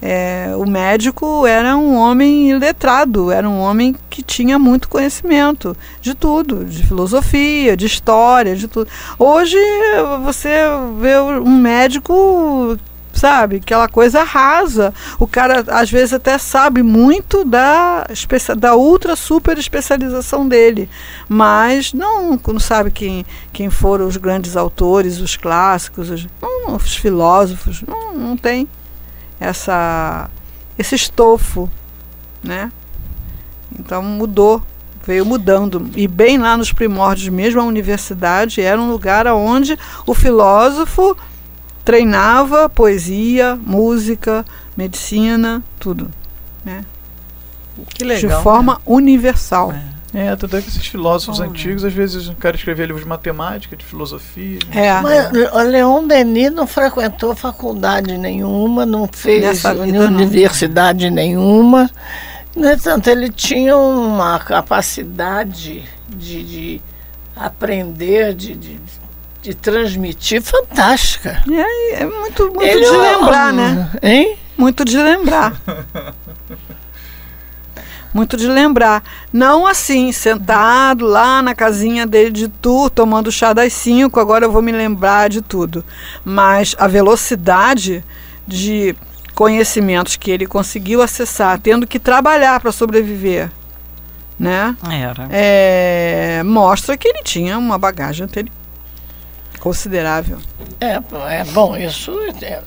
É, 0.00 0.52
o 0.56 0.68
médico 0.68 1.46
era 1.46 1.74
um 1.76 1.96
homem 1.96 2.56
letrado, 2.58 3.30
era 3.30 3.48
um 3.48 3.58
homem 3.58 3.96
que 4.10 4.22
tinha 4.22 4.58
muito 4.58 4.88
conhecimento 4.88 5.74
de 6.02 6.14
tudo, 6.14 6.64
de 6.64 6.86
filosofia, 6.86 7.76
de 7.76 7.86
história, 7.86 8.54
de 8.54 8.68
tudo. 8.68 8.90
Hoje 9.18 9.56
você 10.22 10.50
vê 11.00 11.18
um 11.18 11.58
médico, 11.58 12.76
sabe, 13.10 13.56
aquela 13.56 13.88
coisa 13.88 14.22
rasa. 14.22 14.92
O 15.18 15.26
cara 15.26 15.64
às 15.68 15.90
vezes 15.90 16.12
até 16.12 16.36
sabe 16.36 16.82
muito 16.82 17.42
da, 17.42 18.06
da 18.58 18.76
ultra 18.76 19.16
super 19.16 19.56
especialização 19.56 20.46
dele, 20.46 20.90
mas 21.26 21.94
não, 21.94 22.38
não 22.46 22.60
sabe 22.60 22.90
quem, 22.90 23.24
quem 23.50 23.70
foram 23.70 24.06
os 24.06 24.18
grandes 24.18 24.58
autores, 24.58 25.20
os 25.20 25.36
clássicos, 25.36 26.10
os, 26.10 26.28
os 26.68 26.96
filósofos, 26.96 27.82
não, 27.82 28.12
não 28.12 28.36
tem 28.36 28.68
essa 29.40 30.30
esse 30.78 30.94
estofo, 30.94 31.70
né? 32.42 32.70
Então 33.78 34.02
mudou, 34.02 34.62
veio 35.06 35.24
mudando 35.24 35.90
e 35.96 36.06
bem 36.06 36.38
lá 36.38 36.56
nos 36.56 36.72
primórdios 36.72 37.28
mesmo 37.28 37.60
a 37.60 37.64
universidade 37.64 38.60
era 38.60 38.80
um 38.80 38.90
lugar 38.90 39.26
onde 39.28 39.78
o 40.06 40.14
filósofo 40.14 41.16
treinava 41.84 42.68
poesia, 42.68 43.56
música, 43.56 44.44
medicina, 44.76 45.62
tudo, 45.78 46.10
né? 46.64 46.84
Que 47.88 47.98
De 47.98 48.04
legal. 48.04 48.42
forma 48.42 48.80
universal. 48.84 49.72
É, 49.72 49.95
tanto 50.36 50.56
é 50.56 50.62
que 50.62 50.68
esses 50.68 50.86
filósofos 50.86 51.40
antigos, 51.40 51.84
às 51.84 51.92
vezes, 51.92 52.26
o 52.28 52.34
cara 52.34 52.56
escrevia 52.56 52.86
livros 52.86 53.02
de 53.04 53.08
matemática, 53.08 53.76
de 53.76 53.84
filosofia. 53.84 54.58
É. 54.72 54.90
Mas 55.02 55.30
o 55.52 55.58
Leon 55.58 56.06
Denis 56.06 56.50
não 56.50 56.66
frequentou 56.66 57.34
faculdade 57.36 58.16
nenhuma, 58.16 58.86
não 58.86 59.06
fez 59.12 59.42
Nessa 59.42 59.72
uni- 59.74 59.92
vida, 59.92 60.10
não. 60.10 60.16
universidade 60.22 61.10
nenhuma. 61.10 61.90
No 62.56 62.70
entanto, 62.70 63.10
ele 63.10 63.28
tinha 63.30 63.76
uma 63.76 64.38
capacidade 64.38 65.84
de, 66.08 66.42
de 66.44 66.82
aprender, 67.36 68.32
de, 68.34 68.54
de, 68.54 68.80
de 69.42 69.54
transmitir 69.54 70.40
fantástica. 70.40 71.42
É, 71.50 72.02
é 72.02 72.06
muito, 72.06 72.44
muito 72.46 72.62
Ele 72.62 72.80
de 72.80 72.86
é 72.86 72.92
um- 72.92 73.02
lembrar, 73.20 73.52
né? 73.52 73.90
Hein? 74.02 74.38
Muito 74.56 74.82
de 74.86 74.96
lembrar. 74.96 75.60
Muito 78.16 78.34
de 78.38 78.48
lembrar. 78.48 79.02
Não 79.30 79.66
assim, 79.66 80.10
sentado 80.10 81.04
lá 81.04 81.42
na 81.42 81.54
casinha 81.54 82.06
dele 82.06 82.30
de 82.30 82.48
tour, 82.48 82.88
tomando 82.88 83.30
chá 83.30 83.52
das 83.52 83.74
cinco, 83.74 84.18
agora 84.18 84.46
eu 84.46 84.50
vou 84.50 84.62
me 84.62 84.72
lembrar 84.72 85.28
de 85.28 85.42
tudo. 85.42 85.84
Mas 86.24 86.74
a 86.78 86.86
velocidade 86.88 88.02
de 88.48 88.96
conhecimentos 89.34 90.16
que 90.16 90.30
ele 90.30 90.46
conseguiu 90.46 91.02
acessar, 91.02 91.60
tendo 91.60 91.86
que 91.86 91.98
trabalhar 91.98 92.58
para 92.58 92.72
sobreviver, 92.72 93.50
né? 94.38 94.74
Era. 94.90 95.28
É, 95.30 96.42
mostra 96.42 96.96
que 96.96 97.06
ele 97.06 97.22
tinha 97.22 97.58
uma 97.58 97.76
bagagem 97.76 98.24
anteri- 98.24 98.50
considerável. 99.60 100.38
É, 100.80 100.94
é 101.40 101.44
bom, 101.52 101.76
isso. 101.76 102.12
é- 102.42 102.62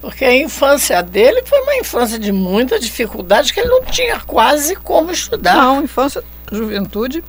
porque 0.00 0.24
a 0.24 0.36
infância 0.36 1.02
dele 1.02 1.42
foi 1.44 1.60
uma 1.60 1.76
infância 1.76 2.18
de 2.18 2.32
muita 2.32 2.78
dificuldade, 2.78 3.52
que 3.52 3.60
ele 3.60 3.68
não 3.68 3.82
tinha 3.84 4.20
quase 4.20 4.76
como 4.76 5.10
estudar. 5.10 5.56
Não, 5.56 5.82
infância, 5.82 6.22
juventude, 6.50 7.22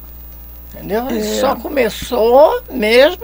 Entendeu? 0.79 1.07
É. 1.09 1.21
Só 1.39 1.55
começou 1.55 2.61
mesmo 2.71 3.23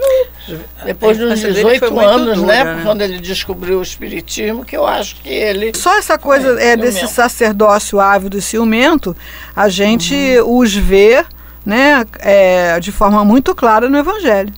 depois 0.84 1.16
dos 1.16 1.40
18 1.40 1.98
anos, 1.98 2.38
dura, 2.38 2.46
né? 2.46 2.64
né? 2.64 2.82
Quando 2.82 3.00
ele 3.00 3.18
descobriu 3.18 3.78
o 3.78 3.82
espiritismo, 3.82 4.64
que 4.64 4.76
eu 4.76 4.86
acho 4.86 5.16
que 5.16 5.28
ele. 5.28 5.72
Só 5.74 5.96
essa 5.96 6.18
coisa 6.18 6.60
é, 6.60 6.72
é 6.72 6.76
desse 6.76 7.08
sacerdócio 7.08 7.98
ávido 7.98 8.36
e 8.36 8.42
ciumento, 8.42 9.16
a 9.54 9.68
gente 9.68 10.14
uhum. 10.40 10.58
os 10.58 10.74
vê 10.74 11.24
né, 11.64 12.04
é, 12.18 12.78
de 12.78 12.92
forma 12.92 13.24
muito 13.24 13.54
clara 13.54 13.88
no 13.88 13.96
Evangelho. 13.96 14.52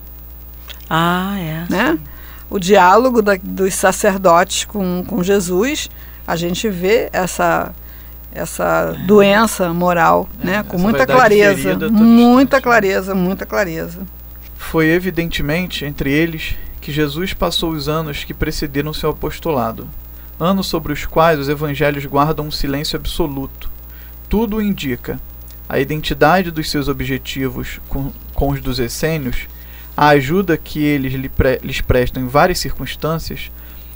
Ah, 0.90 1.37
é. 1.38 1.72
Né? 1.72 1.98
O 2.50 2.58
diálogo 2.58 3.20
da, 3.20 3.37
dos 3.42 3.74
sacerdotes 3.74 4.64
com, 4.64 5.04
com 5.04 5.22
Jesus, 5.22 5.88
a 6.26 6.37
gente 6.37 6.68
vê 6.68 7.08
essa 7.12 7.74
essa 8.30 8.94
é. 8.94 9.06
doença 9.06 9.72
moral, 9.72 10.28
é, 10.40 10.46
né, 10.46 10.62
com 10.62 10.78
muita 10.78 11.06
clareza, 11.06 11.76
muita 11.90 12.61
clareza, 12.61 13.14
muita 13.14 13.46
clareza. 13.46 14.00
Foi 14.56 14.87
evidentemente 14.88 15.84
entre 15.84 16.11
eles 16.11 16.56
que 16.80 16.92
Jesus 16.92 17.32
passou 17.32 17.70
os 17.70 17.88
anos 17.88 18.24
que 18.24 18.34
precederam 18.34 18.92
seu 18.92 19.11
apostolado, 19.11 19.88
anos 20.38 20.66
sobre 20.66 20.92
os 20.92 21.04
quais 21.04 21.38
os 21.38 21.48
evangelhos 21.48 22.04
guardam 22.06 22.46
um 22.46 22.50
silêncio 22.50 22.96
absoluto. 22.96 23.70
Tudo 24.28 24.62
indica. 24.62 25.20
A 25.68 25.78
identidade 25.78 26.50
dos 26.50 26.70
seus 26.70 26.88
objetivos 26.88 27.78
com, 27.88 28.11
com 28.34 28.50
os 28.50 28.61
dos 28.61 28.78
essênios, 28.78 29.46
a 29.98 30.11
ajuda 30.11 30.56
que 30.56 30.78
eles 30.78 31.12
lhe 31.12 31.28
pre, 31.28 31.58
lhes 31.61 31.80
prestam 31.80 32.22
em 32.22 32.28
várias 32.28 32.61
circunstâncias, 32.61 33.50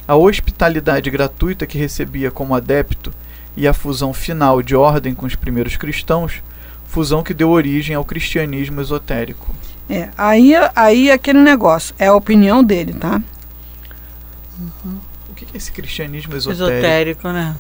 a 0.07 0.17
hospitalidade 0.17 1.09
gratuita 1.09 1.65
que 1.65 1.79
recebia 1.79 2.29
como 2.29 2.57
adepto 2.57 3.15
e 3.57 3.69
a 3.69 3.73
fusão 3.73 4.13
final 4.13 4.61
de 4.63 4.75
ordem 4.75 5.15
com 5.15 5.27
os 5.27 5.37
primeiros 5.37 5.77
cristãos, 5.77 6.43
fusão 6.89 7.23
que 7.23 7.33
deu 7.33 7.51
origem 7.51 7.95
ao 7.95 8.05
cristianismo 8.05 8.81
esotérico. 8.81 9.55
É, 9.89 10.09
aí, 10.19 10.53
aí 10.75 11.09
aquele 11.09 11.39
negócio, 11.39 11.95
é 11.97 12.09
a 12.09 12.15
opinião 12.17 12.65
dele, 12.65 12.95
tá? 12.95 13.23
Uhum. 14.59 14.97
O 15.31 15.35
que 15.35 15.45
é 15.45 15.57
esse 15.57 15.71
cristianismo 15.71 16.35
esotérico? 16.35 16.73
Esotérico, 16.75 17.29
né? 17.29 17.55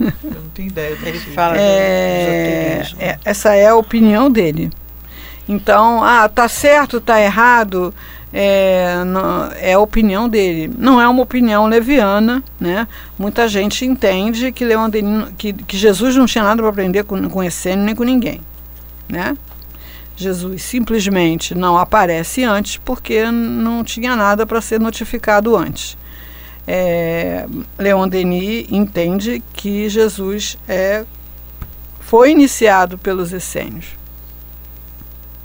Eu 0.00 0.42
não 0.42 0.50
tenho 0.52 0.66
ideia. 0.66 0.98
Ele 1.00 1.20
fala 1.20 1.56
é, 1.56 2.82
é, 2.98 3.18
essa 3.24 3.54
é 3.54 3.68
a 3.68 3.76
opinião 3.76 4.28
dele. 4.28 4.72
Então, 5.48 6.02
ah, 6.02 6.28
tá 6.28 6.48
certo, 6.48 7.00
tá 7.00 7.20
errado, 7.20 7.92
é, 8.32 9.04
não, 9.04 9.50
é 9.52 9.74
a 9.74 9.78
opinião 9.78 10.28
dele. 10.28 10.72
Não 10.76 11.00
é 11.00 11.08
uma 11.08 11.22
opinião 11.22 11.66
leviana, 11.66 12.42
né? 12.58 12.88
Muita 13.16 13.46
gente 13.46 13.84
entende 13.84 14.50
que, 14.50 14.66
Denis, 14.90 15.28
que, 15.38 15.52
que 15.52 15.76
Jesus 15.76 16.16
não 16.16 16.26
tinha 16.26 16.42
nada 16.42 16.60
para 16.60 16.70
aprender 16.70 17.04
com, 17.04 17.28
com 17.28 17.44
Essênio 17.44 17.84
nem 17.84 17.94
com 17.94 18.02
ninguém, 18.02 18.40
né? 19.08 19.36
Jesus 20.16 20.62
simplesmente 20.62 21.54
não 21.54 21.76
aparece 21.76 22.44
antes 22.44 22.76
porque 22.76 23.30
não 23.30 23.82
tinha 23.82 24.16
nada 24.16 24.46
para 24.46 24.60
ser 24.60 24.80
notificado 24.80 25.56
antes. 25.56 25.96
É, 26.66 27.46
Leon 27.78 28.08
Denis 28.08 28.66
entende 28.70 29.42
que 29.52 29.88
Jesus 29.88 30.56
é, 30.66 31.04
foi 32.00 32.30
iniciado 32.30 32.96
pelos 32.98 33.32
essênios. 33.32 34.03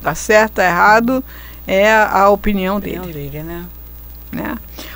Tá 0.02 0.16
certo, 0.16 0.56
tá 0.56 0.66
errado, 0.66 1.24
é 1.68 1.92
a, 1.92 2.22
a 2.22 2.30
opinião, 2.30 2.80
dele. 2.80 3.12
dele 3.12 3.44
né? 3.44 3.66
Né? 4.32 4.56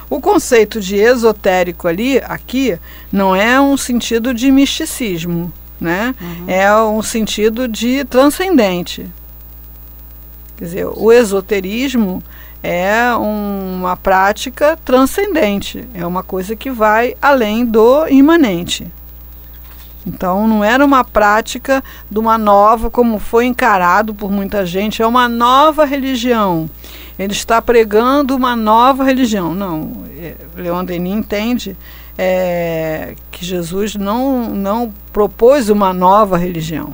O 0.09 0.21
conceito 0.21 0.79
de 0.79 0.95
esotérico 0.95 1.87
ali, 1.87 2.19
aqui, 2.19 2.77
não 3.11 3.35
é 3.35 3.59
um 3.59 3.75
sentido 3.75 4.33
de 4.33 4.51
misticismo, 4.51 5.51
né? 5.81 6.13
Uhum. 6.21 6.45
É 6.47 6.75
um 6.81 7.01
sentido 7.01 7.67
de 7.67 8.05
transcendente. 8.05 9.09
Quer 10.55 10.65
dizer, 10.65 10.85
o 10.85 11.11
esoterismo 11.11 12.23
é 12.61 13.13
uma 13.15 13.97
prática 13.97 14.77
transcendente, 14.85 15.85
é 15.93 16.05
uma 16.05 16.23
coisa 16.23 16.55
que 16.55 16.69
vai 16.69 17.15
além 17.21 17.65
do 17.65 18.07
imanente. 18.07 18.87
Então 20.05 20.47
não 20.47 20.63
era 20.63 20.83
uma 20.83 21.03
prática 21.03 21.83
de 22.09 22.19
uma 22.19 22.37
nova, 22.37 22.89
como 22.89 23.19
foi 23.19 23.45
encarado 23.45 24.13
por 24.13 24.31
muita 24.31 24.65
gente, 24.65 25.01
é 25.01 25.07
uma 25.07 25.29
nova 25.29 25.85
religião. 25.85 26.69
Ele 27.17 27.31
está 27.31 27.61
pregando 27.61 28.35
uma 28.35 28.55
nova 28.55 29.03
religião. 29.03 29.53
Não, 29.53 30.03
é, 30.17 30.35
Leon 30.55 30.83
Denis 30.83 31.13
entende 31.13 31.77
é, 32.17 33.15
que 33.31 33.45
Jesus 33.45 33.95
não, 33.95 34.49
não 34.49 34.93
propôs 35.11 35.69
uma 35.69 35.93
nova 35.93 36.37
religião. 36.37 36.93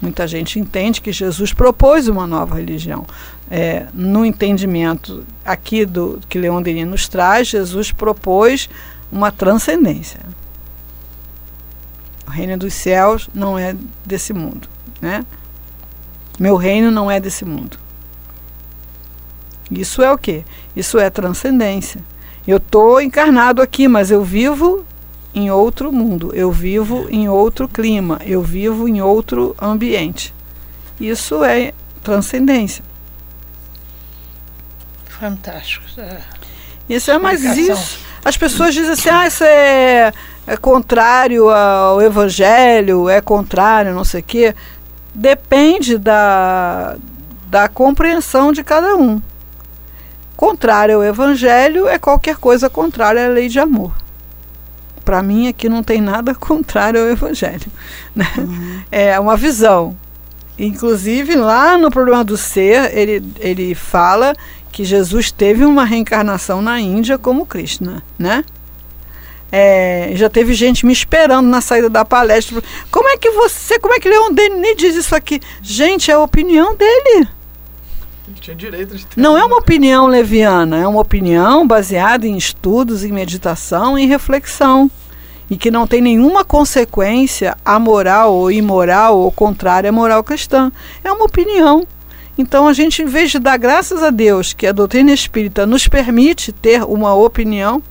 Muita 0.00 0.28
gente 0.28 0.60
entende 0.60 1.00
que 1.00 1.12
Jesus 1.12 1.52
propôs 1.52 2.06
uma 2.06 2.26
nova 2.26 2.54
religião. 2.54 3.04
É, 3.50 3.86
no 3.92 4.24
entendimento 4.24 5.24
aqui 5.44 5.84
do 5.84 6.20
que 6.28 6.38
Leon 6.38 6.62
Denis 6.62 6.86
nos 6.86 7.08
traz, 7.08 7.48
Jesus 7.48 7.90
propôs 7.90 8.70
uma 9.10 9.32
transcendência. 9.32 10.20
O 12.28 12.30
reino 12.30 12.58
dos 12.58 12.74
céus 12.74 13.26
não 13.32 13.58
é 13.58 13.74
desse 14.04 14.34
mundo, 14.34 14.68
né? 15.00 15.24
Meu 16.38 16.56
reino 16.56 16.90
não 16.90 17.10
é 17.10 17.18
desse 17.18 17.42
mundo. 17.42 17.78
Isso 19.70 20.02
é 20.02 20.12
o 20.12 20.18
quê? 20.18 20.44
Isso 20.76 20.98
é 20.98 21.08
transcendência. 21.08 22.02
Eu 22.46 22.58
estou 22.58 23.00
encarnado 23.00 23.62
aqui, 23.62 23.88
mas 23.88 24.10
eu 24.10 24.22
vivo 24.22 24.84
em 25.34 25.50
outro 25.50 25.90
mundo, 25.90 26.30
eu 26.34 26.52
vivo 26.52 27.06
em 27.08 27.30
outro 27.30 27.66
clima, 27.66 28.20
eu 28.26 28.42
vivo 28.42 28.86
em 28.86 29.00
outro 29.00 29.56
ambiente. 29.58 30.34
Isso 31.00 31.42
é 31.42 31.72
transcendência. 32.02 32.84
Fantástico. 35.18 35.86
É. 35.98 36.20
Isso 36.90 37.10
é 37.10 37.18
mais 37.18 37.42
isso. 37.42 38.00
As 38.22 38.36
pessoas 38.36 38.74
dizem 38.74 38.92
assim, 38.92 39.08
ah, 39.08 39.26
isso 39.26 39.44
é 39.44 40.12
é 40.48 40.56
contrário 40.56 41.50
ao 41.50 42.00
evangelho, 42.00 43.06
é 43.06 43.20
contrário, 43.20 43.94
não 43.94 44.02
sei 44.02 44.20
o 44.20 44.24
quê. 44.24 44.54
Depende 45.14 45.98
da, 45.98 46.96
da 47.50 47.68
compreensão 47.68 48.50
de 48.50 48.64
cada 48.64 48.96
um. 48.96 49.20
Contrário 50.34 50.96
ao 50.96 51.04
evangelho 51.04 51.86
é 51.86 51.98
qualquer 51.98 52.36
coisa 52.36 52.70
contrária 52.70 53.26
à 53.26 53.28
lei 53.28 53.48
de 53.48 53.60
amor. 53.60 53.92
Para 55.04 55.22
mim, 55.22 55.48
aqui 55.48 55.68
não 55.68 55.82
tem 55.82 56.00
nada 56.00 56.32
contrário 56.34 56.98
ao 56.98 57.08
evangelho. 57.08 57.70
Né? 58.16 58.26
Uhum. 58.38 58.82
É 58.90 59.20
uma 59.20 59.36
visão. 59.36 59.94
Inclusive, 60.58 61.36
lá 61.36 61.76
no 61.76 61.90
problema 61.90 62.24
do 62.24 62.38
ser, 62.38 62.96
ele, 62.96 63.22
ele 63.38 63.74
fala 63.74 64.34
que 64.72 64.82
Jesus 64.82 65.30
teve 65.30 65.66
uma 65.66 65.84
reencarnação 65.84 66.62
na 66.62 66.80
Índia 66.80 67.18
como 67.18 67.44
Krishna, 67.44 68.02
né? 68.18 68.44
É, 69.50 70.10
já 70.14 70.28
teve 70.28 70.52
gente 70.52 70.84
me 70.84 70.92
esperando 70.92 71.48
na 71.48 71.60
saída 71.60 71.88
da 71.88 72.04
palestra. 72.04 72.62
Como 72.90 73.08
é 73.08 73.16
que 73.16 73.30
você, 73.30 73.78
como 73.78 73.94
é 73.94 73.98
que 73.98 74.08
Leon 74.08 74.32
Denis 74.32 74.76
diz 74.76 74.94
isso 74.94 75.14
aqui? 75.14 75.40
Gente, 75.62 76.10
é 76.10 76.14
a 76.14 76.20
opinião 76.20 76.76
dele. 76.76 77.28
tinha 78.40 78.54
direito 78.54 78.94
de 78.94 79.06
ter 79.06 79.20
Não 79.20 79.38
é 79.38 79.44
uma 79.44 79.56
opinião 79.56 80.06
leviana, 80.06 80.78
é 80.78 80.86
uma 80.86 81.00
opinião 81.00 81.66
baseada 81.66 82.26
em 82.26 82.36
estudos, 82.36 83.04
em 83.04 83.12
meditação, 83.12 83.98
em 83.98 84.06
reflexão. 84.06 84.90
E 85.50 85.56
que 85.56 85.70
não 85.70 85.86
tem 85.86 86.02
nenhuma 86.02 86.44
consequência 86.44 87.56
amoral 87.64 88.34
ou 88.34 88.50
imoral 88.50 89.18
ou 89.18 89.32
contrária 89.32 89.88
à 89.88 89.92
moral 89.92 90.22
cristã. 90.22 90.70
É 91.02 91.10
uma 91.10 91.24
opinião. 91.24 91.86
Então 92.36 92.68
a 92.68 92.72
gente, 92.74 93.00
em 93.00 93.06
vez 93.06 93.30
de 93.30 93.38
dar 93.38 93.56
graças 93.56 94.02
a 94.02 94.10
Deus 94.10 94.52
que 94.52 94.66
a 94.66 94.72
doutrina 94.72 95.10
espírita 95.10 95.66
nos 95.66 95.88
permite 95.88 96.52
ter 96.52 96.84
uma 96.84 97.14
opinião, 97.14 97.82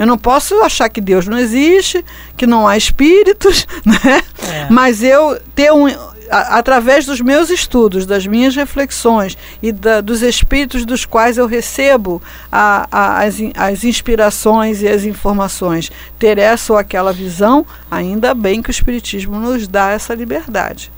eu 0.00 0.06
não 0.06 0.16
posso 0.16 0.54
achar 0.62 0.88
que 0.88 0.98
Deus 0.98 1.28
não 1.28 1.36
existe, 1.36 2.02
que 2.34 2.46
não 2.46 2.66
há 2.66 2.74
espíritos, 2.74 3.66
né? 3.84 4.22
É. 4.50 4.66
Mas 4.70 5.02
eu 5.02 5.38
ter 5.54 5.70
um 5.70 5.86
através 6.30 7.04
dos 7.04 7.20
meus 7.20 7.50
estudos, 7.50 8.06
das 8.06 8.26
minhas 8.26 8.56
reflexões 8.56 9.36
e 9.62 9.70
da, 9.72 10.00
dos 10.00 10.22
espíritos 10.22 10.86
dos 10.86 11.04
quais 11.04 11.36
eu 11.36 11.44
recebo 11.44 12.22
a, 12.50 12.88
a, 12.90 13.24
as, 13.24 13.36
as 13.54 13.84
inspirações 13.84 14.80
e 14.80 14.88
as 14.88 15.04
informações, 15.04 15.92
ter 16.18 16.38
essa 16.38 16.72
ou 16.72 16.78
aquela 16.78 17.12
visão, 17.12 17.66
ainda 17.90 18.32
bem 18.32 18.62
que 18.62 18.70
o 18.70 18.72
Espiritismo 18.72 19.38
nos 19.38 19.68
dá 19.68 19.90
essa 19.90 20.14
liberdade. 20.14 20.90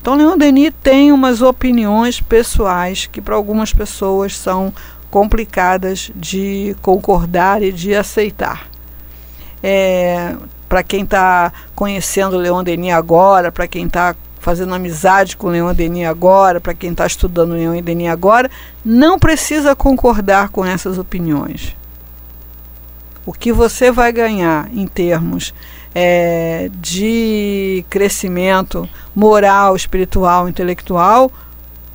Então, 0.00 0.14
Leon 0.14 0.38
Denis 0.38 0.72
tem 0.82 1.10
umas 1.10 1.42
opiniões 1.42 2.20
pessoais 2.20 3.06
que 3.06 3.20
para 3.20 3.34
algumas 3.34 3.72
pessoas 3.72 4.36
são 4.38 4.72
complicadas 5.10 6.10
de 6.14 6.76
concordar 6.82 7.62
e 7.62 7.72
de 7.72 7.94
aceitar. 7.94 8.68
É, 9.62 10.34
para 10.68 10.82
quem 10.82 11.04
está 11.04 11.52
conhecendo 11.74 12.36
Leon 12.36 12.62
Denis 12.62 12.92
agora, 12.92 13.50
para 13.50 13.66
quem 13.66 13.86
está 13.86 14.14
fazendo 14.40 14.74
amizade 14.74 15.36
com 15.36 15.48
Leon 15.48 15.74
Denis 15.74 16.06
agora, 16.06 16.60
para 16.60 16.74
quem 16.74 16.92
está 16.92 17.06
estudando 17.06 17.54
Leon 17.54 17.82
Denis 17.82 18.08
agora, 18.08 18.50
não 18.84 19.18
precisa 19.18 19.74
concordar 19.74 20.50
com 20.50 20.64
essas 20.64 20.98
opiniões. 20.98 21.76
O 23.24 23.32
que 23.32 23.52
você 23.52 23.90
vai 23.90 24.12
ganhar 24.12 24.68
em 24.72 24.86
termos 24.86 25.52
é, 25.92 26.70
de 26.80 27.84
crescimento 27.90 28.88
moral, 29.14 29.74
espiritual, 29.74 30.48
intelectual, 30.48 31.32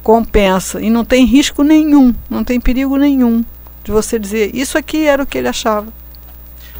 compensa 0.03 0.81
e 0.81 0.89
não 0.89 1.05
tem 1.05 1.25
risco 1.25 1.63
nenhum, 1.63 2.13
não 2.29 2.43
tem 2.43 2.59
perigo 2.59 2.97
nenhum 2.97 3.43
de 3.83 3.91
você 3.91 4.17
dizer 4.19 4.55
isso 4.55 4.77
aqui 4.77 5.05
era 5.05 5.23
o 5.23 5.25
que 5.25 5.37
ele 5.37 5.47
achava. 5.47 5.87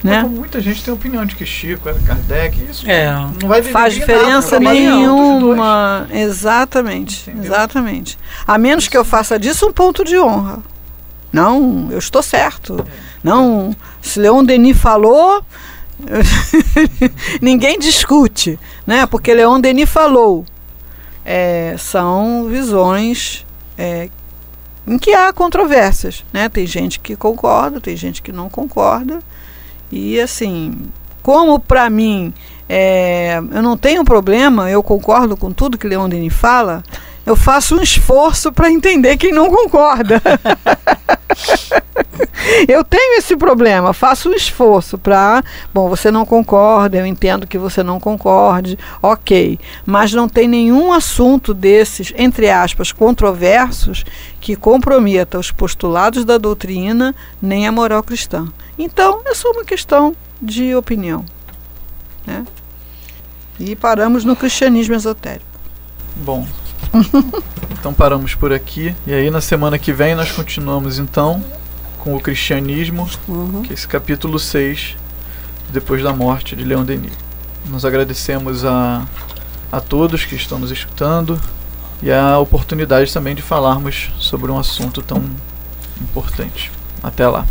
Né? 0.03 0.23
Muita 0.23 0.59
gente 0.59 0.83
tem 0.83 0.91
a 0.91 0.95
opinião 0.95 1.23
de 1.25 1.35
que 1.35 1.45
Chico 1.45 1.87
era 1.87 1.99
Kardec, 1.99 2.57
isso 2.69 2.89
É. 2.89 3.11
não 3.39 3.47
vai 3.47 3.61
Faz 3.61 3.93
diferença 3.93 4.59
nada, 4.59 4.73
nenhuma. 4.73 6.07
Exatamente. 6.11 7.29
Entendeu? 7.29 7.45
Exatamente. 7.45 8.17
A 8.47 8.57
menos 8.57 8.87
que 8.87 8.97
eu 8.97 9.05
faça 9.05 9.37
disso 9.37 9.67
um 9.67 9.71
ponto 9.71 10.03
de 10.03 10.17
honra. 10.17 10.59
Não, 11.31 11.87
eu 11.91 11.99
estou 11.99 12.23
certo. 12.23 12.83
Não, 13.23 13.75
se 14.01 14.19
Leon 14.19 14.43
Denis 14.43 14.75
falou, 14.77 15.45
ninguém 17.39 17.77
discute, 17.77 18.59
né? 18.85 19.05
Porque 19.05 19.33
Leon 19.33 19.59
Denis 19.59 19.89
falou. 19.89 20.45
É, 21.25 21.75
são 21.77 22.45
visões 22.45 23.45
é, 23.77 24.09
em 24.87 24.97
que 24.97 25.13
há 25.13 25.31
controvérsias, 25.31 26.25
né? 26.33 26.49
Tem 26.49 26.65
gente 26.65 26.99
que 26.99 27.15
concorda, 27.15 27.79
tem 27.79 27.95
gente 27.95 28.21
que 28.21 28.31
não 28.31 28.49
concorda. 28.49 29.19
E 29.91 30.19
assim, 30.19 30.89
como 31.21 31.59
para 31.59 31.89
mim 31.89 32.33
é, 32.67 33.37
eu 33.51 33.61
não 33.61 33.77
tenho 33.77 34.03
problema, 34.03 34.69
eu 34.69 34.81
concordo 34.81 35.35
com 35.35 35.51
tudo 35.51 35.77
que 35.77 35.87
Leon 35.87 36.07
Denis 36.07 36.33
fala, 36.33 36.81
eu 37.25 37.35
faço 37.35 37.75
um 37.75 37.81
esforço 37.81 38.51
para 38.51 38.71
entender 38.71 39.17
quem 39.17 39.31
não 39.31 39.49
concorda. 39.49 40.21
eu 42.67 42.83
tenho 42.83 43.17
esse 43.17 43.35
problema, 43.35 43.93
faço 43.93 44.29
um 44.29 44.33
esforço 44.33 44.97
para, 44.97 45.43
bom, 45.73 45.87
você 45.87 46.09
não 46.09 46.25
concorda, 46.25 46.97
eu 46.97 47.05
entendo 47.05 47.47
que 47.47 47.57
você 47.57 47.83
não 47.83 47.99
concorde, 47.99 48.77
ok, 49.01 49.59
mas 49.85 50.13
não 50.13 50.27
tem 50.27 50.47
nenhum 50.47 50.91
assunto 50.91 51.53
desses, 51.53 52.13
entre 52.17 52.49
aspas, 52.49 52.91
controversos 52.91 54.03
que 54.39 54.55
comprometa 54.55 55.37
os 55.37 55.51
postulados 55.51 56.25
da 56.25 56.37
doutrina 56.37 57.15
nem 57.41 57.67
a 57.67 57.71
moral 57.71 58.03
cristã. 58.03 58.47
Então, 58.77 59.21
é 59.25 59.35
só 59.35 59.51
uma 59.51 59.63
questão 59.63 60.15
de 60.41 60.73
opinião. 60.75 61.23
Né? 62.25 62.43
E 63.59 63.75
paramos 63.75 64.25
no 64.25 64.35
cristianismo 64.35 64.95
esotérico. 64.95 65.45
Bom. 66.15 66.47
então 67.71 67.93
paramos 67.93 68.35
por 68.35 68.51
aqui. 68.53 68.95
E 69.07 69.13
aí 69.13 69.29
na 69.29 69.41
semana 69.41 69.77
que 69.79 69.91
vem 69.93 70.15
nós 70.15 70.31
continuamos 70.31 70.99
então 70.99 71.43
com 71.99 72.15
o 72.15 72.19
cristianismo, 72.21 73.07
Uhum. 73.27 73.61
que 73.61 73.71
é 73.71 73.73
esse 73.73 73.87
capítulo 73.87 74.39
6, 74.39 74.95
depois 75.69 76.01
da 76.03 76.11
morte 76.13 76.55
de 76.55 76.63
Leon 76.63 76.83
Denis. 76.83 77.13
Nós 77.69 77.85
agradecemos 77.85 78.65
a, 78.65 79.05
a 79.71 79.79
todos 79.79 80.25
que 80.25 80.35
estão 80.35 80.57
nos 80.59 80.71
escutando 80.71 81.39
e 82.01 82.11
a 82.11 82.39
oportunidade 82.39 83.13
também 83.13 83.35
de 83.35 83.41
falarmos 83.43 84.11
sobre 84.19 84.51
um 84.51 84.57
assunto 84.57 85.01
tão 85.01 85.23
importante. 86.01 86.71
Até 87.03 87.27
lá. 87.27 87.45